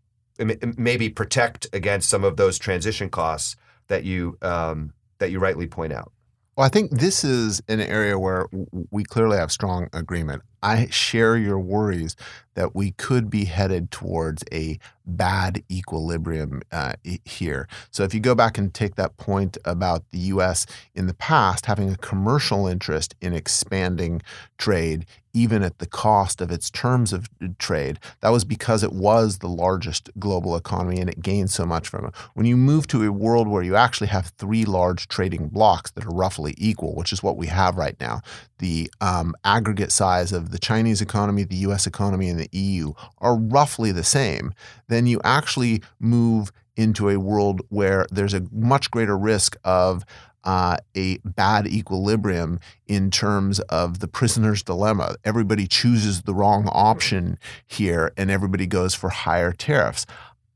maybe 0.77 1.09
protect 1.09 1.67
against 1.73 2.09
some 2.09 2.23
of 2.23 2.37
those 2.37 2.57
transition 2.57 3.09
costs 3.09 3.55
that 3.87 4.03
you 4.03 4.37
um, 4.41 4.93
that 5.17 5.31
you 5.31 5.39
rightly 5.39 5.67
point 5.67 5.93
out. 5.93 6.11
Well, 6.57 6.65
I 6.65 6.69
think 6.69 6.91
this 6.91 7.23
is 7.23 7.61
an 7.69 7.79
area 7.79 8.19
where 8.19 8.45
we 8.91 9.05
clearly 9.05 9.37
have 9.37 9.53
strong 9.53 9.87
agreement. 9.93 10.41
I 10.61 10.87
share 10.87 11.37
your 11.37 11.57
worries 11.57 12.17
that 12.55 12.75
we 12.75 12.91
could 12.91 13.29
be 13.29 13.45
headed 13.45 13.89
towards 13.89 14.43
a 14.51 14.77
bad 15.05 15.63
equilibrium 15.71 16.61
uh, 16.69 16.93
here. 17.23 17.69
So, 17.89 18.03
if 18.03 18.13
you 18.13 18.19
go 18.19 18.35
back 18.35 18.57
and 18.57 18.73
take 18.73 18.95
that 18.95 19.15
point 19.15 19.57
about 19.63 20.03
the 20.11 20.19
U.S. 20.19 20.65
in 20.93 21.07
the 21.07 21.13
past 21.13 21.67
having 21.67 21.89
a 21.89 21.97
commercial 21.97 22.67
interest 22.67 23.15
in 23.21 23.33
expanding 23.33 24.21
trade, 24.57 25.05
even 25.33 25.63
at 25.63 25.79
the 25.79 25.85
cost 25.85 26.41
of 26.41 26.51
its 26.51 26.69
terms 26.69 27.13
of 27.13 27.29
trade, 27.57 27.99
that 28.21 28.29
was 28.29 28.43
because 28.43 28.83
it 28.83 28.93
was 28.93 29.37
the 29.37 29.47
largest 29.47 30.09
global 30.19 30.55
economy 30.55 30.99
and 30.99 31.09
it 31.09 31.21
gained 31.21 31.49
so 31.49 31.65
much 31.65 31.87
from 31.87 32.05
it. 32.05 32.15
When 32.33 32.45
you 32.45 32.57
move 32.57 32.87
to 32.87 33.03
a 33.03 33.11
world 33.11 33.47
where 33.47 33.63
you 33.63 33.75
actually 33.75 34.07
have 34.07 34.27
three 34.37 34.65
large 34.65 35.07
trading 35.07 35.47
blocks 35.49 35.91
that 35.91 36.05
are 36.05 36.13
roughly 36.13 36.53
equal, 36.57 36.95
which 36.95 37.13
is 37.13 37.23
what 37.23 37.37
we 37.37 37.47
have 37.47 37.77
right 37.77 37.99
now, 37.99 38.21
the 38.59 38.91
um, 39.01 39.35
aggregate 39.43 39.91
size 39.91 40.31
of 40.31 40.51
the 40.51 40.59
Chinese 40.59 41.01
economy, 41.01 41.43
the 41.43 41.55
US 41.57 41.87
economy, 41.87 42.29
and 42.29 42.39
the 42.39 42.49
EU 42.51 42.93
are 43.19 43.35
roughly 43.35 43.91
the 43.91 44.03
same, 44.03 44.53
then 44.87 45.07
you 45.07 45.19
actually 45.23 45.81
move 45.99 46.51
into 46.77 47.09
a 47.09 47.19
world 47.19 47.61
where 47.69 48.05
there's 48.11 48.33
a 48.33 48.45
much 48.51 48.89
greater 48.91 49.17
risk 49.17 49.57
of 49.63 50.05
uh, 50.43 50.77
a 50.95 51.17
bad 51.19 51.67
equilibrium 51.67 52.59
in 52.87 53.11
terms 53.11 53.59
of 53.61 53.99
the 53.99 54.07
prisoner's 54.07 54.63
dilemma. 54.63 55.15
Everybody 55.23 55.67
chooses 55.67 56.23
the 56.23 56.33
wrong 56.33 56.67
option 56.71 57.37
here 57.67 58.11
and 58.17 58.31
everybody 58.31 58.67
goes 58.67 58.93
for 58.93 59.09
higher 59.09 59.51
tariffs. 59.51 60.05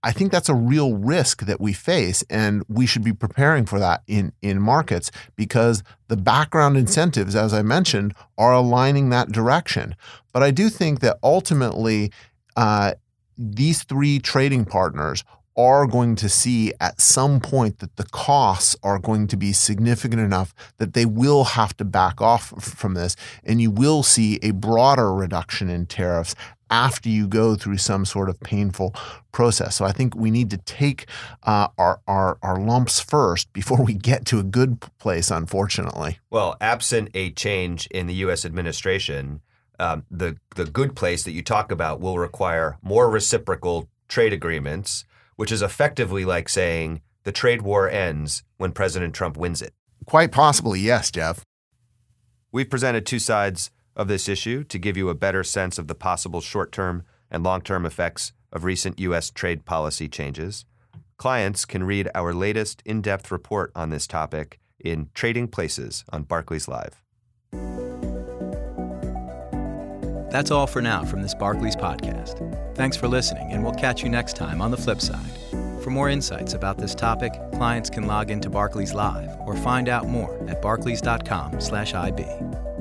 I 0.06 0.12
think 0.12 0.32
that's 0.32 0.50
a 0.50 0.54
real 0.54 0.94
risk 0.94 1.48
that 1.48 1.60
we 1.60 1.74
face, 1.74 2.24
and 2.30 2.64
we 2.70 2.86
should 2.86 3.04
be 3.04 3.12
preparing 3.12 3.66
for 3.66 3.80
that 3.80 4.04
in, 4.06 4.34
in 4.44 4.62
markets 4.62 5.10
because 5.36 5.82
the 6.10 6.16
background 6.16 6.78
incentives, 6.78 7.36
as 7.36 7.56
I 7.56 7.64
mentioned, 7.64 8.14
are 8.38 8.54
aligning 8.54 9.10
that 9.10 9.32
direction. 9.32 9.96
But 10.32 10.44
I 10.44 10.52
do 10.52 10.70
think 10.70 11.00
that 11.00 11.18
ultimately, 11.24 12.12
uh, 12.56 12.94
these 13.36 13.82
three 13.82 14.20
trading 14.20 14.66
partners 14.66 15.24
are 15.58 15.88
going 15.88 16.16
to 16.16 16.30
see 16.30 16.74
at 16.82 17.00
some 17.00 17.40
point 17.40 17.80
that 17.80 17.96
the 17.96 18.06
costs 18.06 18.76
are 18.84 19.00
going 19.00 19.28
to 19.28 19.38
be 19.38 19.54
significant 19.54 20.22
enough 20.22 20.54
that 20.78 20.94
they 20.94 21.06
will 21.06 21.44
have 21.44 21.76
to 21.78 21.86
back 21.86 22.22
off 22.22 22.50
from 22.62 22.94
this. 22.94 23.16
And 23.44 23.62
you 23.62 23.72
will 23.72 24.04
see 24.04 24.40
a 24.42 24.52
broader 24.52 25.14
reduction 25.14 25.70
in 25.70 25.86
tariffs 25.86 26.36
after 26.70 27.10
you 27.10 27.28
go 27.28 27.56
through 27.56 27.78
some 27.78 28.06
sort 28.06 28.28
of 28.28 28.40
painful 28.40 28.94
process. 29.32 29.76
So 29.76 29.86
I 29.86 29.92
think 29.92 30.16
we 30.16 30.32
need 30.32 30.50
to 30.50 30.58
take 30.58 31.08
uh, 31.44 31.68
our, 31.78 32.02
our, 32.08 32.38
our 32.42 32.60
lumps 32.60 33.00
first 33.00 33.54
before 33.54 33.84
we 33.84 33.94
get 33.94 34.26
to 34.26 34.40
a 34.40 34.44
good 34.44 34.84
place, 35.00 35.30
unfortunately. 35.30 36.20
Well, 36.30 36.58
absent 36.60 37.10
a 37.14 37.32
change 37.32 37.88
in 37.88 38.08
the 38.08 38.16
U.S. 38.16 38.46
administration, 38.46 39.42
um, 39.80 40.06
the, 40.10 40.38
the 40.56 40.66
good 40.66 40.96
place 40.96 41.24
that 41.24 41.32
you 41.32 41.44
talk 41.44 41.72
about 41.72 42.00
will 42.00 42.18
require 42.18 42.78
more 42.82 43.10
reciprocal 43.10 43.88
trade 44.08 44.34
agreements 44.34 45.06
which 45.36 45.52
is 45.52 45.62
effectively 45.62 46.26
like 46.26 46.50
saying 46.50 47.02
the 47.24 47.32
trade 47.32 47.62
war 47.62 47.90
ends 47.90 48.44
when 48.58 48.72
President 48.72 49.14
Trump 49.14 49.38
wins 49.38 49.62
it. 49.62 49.74
Quite 50.06 50.32
possibly, 50.32 50.80
yes, 50.80 51.12
Jeff. 51.12 51.44
We've 52.52 52.70
presented 52.70 53.06
two 53.06 53.20
sides 53.20 53.72
of 53.96 54.08
this 54.08 54.30
issue 54.30 54.64
to 54.66 54.78
give 54.78 54.98
you 54.98 55.10
a 55.10 55.16
better 55.16 55.44
sense 55.44 55.78
of 55.78 55.88
the 55.88 55.96
possible 55.96 56.42
short 56.42 56.72
term 56.72 57.04
and 57.32 57.44
long 57.44 57.62
term 57.62 57.86
effects 57.86 58.34
of 58.52 58.64
recent 58.64 59.00
U.S. 59.00 59.30
trade 59.32 59.66
policy 59.66 60.08
changes. 60.08 60.66
Clients 61.18 61.66
can 61.66 61.84
read 61.84 62.10
our 62.14 62.34
latest 62.34 62.82
in 62.86 63.02
depth 63.02 63.32
report 63.32 63.72
on 63.76 63.90
this 63.90 64.06
topic 64.06 64.60
in 64.80 65.10
Trading 65.14 65.48
Places 65.48 66.04
on 66.10 66.24
Barclays 66.24 66.68
Live. 66.68 67.02
That's 70.36 70.52
all 70.52 70.68
for 70.68 70.82
now 70.82 71.06
from 71.06 71.22
this 71.22 71.34
Barclays 71.34 71.78
podcast. 71.78 72.76
Thanks 72.76 72.98
for 72.98 73.08
listening, 73.08 73.54
and 73.54 73.64
we'll 73.64 73.72
catch 73.72 74.04
you 74.04 74.10
next 74.10 74.36
time 74.36 74.62
on 74.62 74.70
the 74.70 74.76
flip 74.76 75.00
side. 75.00 75.32
For 75.82 75.92
more 75.92 76.10
insights 76.10 76.54
about 76.54 76.78
this 76.78 76.94
topic, 76.94 77.32
clients 77.54 77.90
can 77.90 78.06
log 78.06 78.30
into 78.30 78.50
Barclays 78.50 78.94
Live 78.94 79.30
or 79.46 79.56
find 79.56 79.88
out 79.88 80.10
more 80.10 80.38
at 80.50 80.62
barclays.com/ib. 80.62 82.75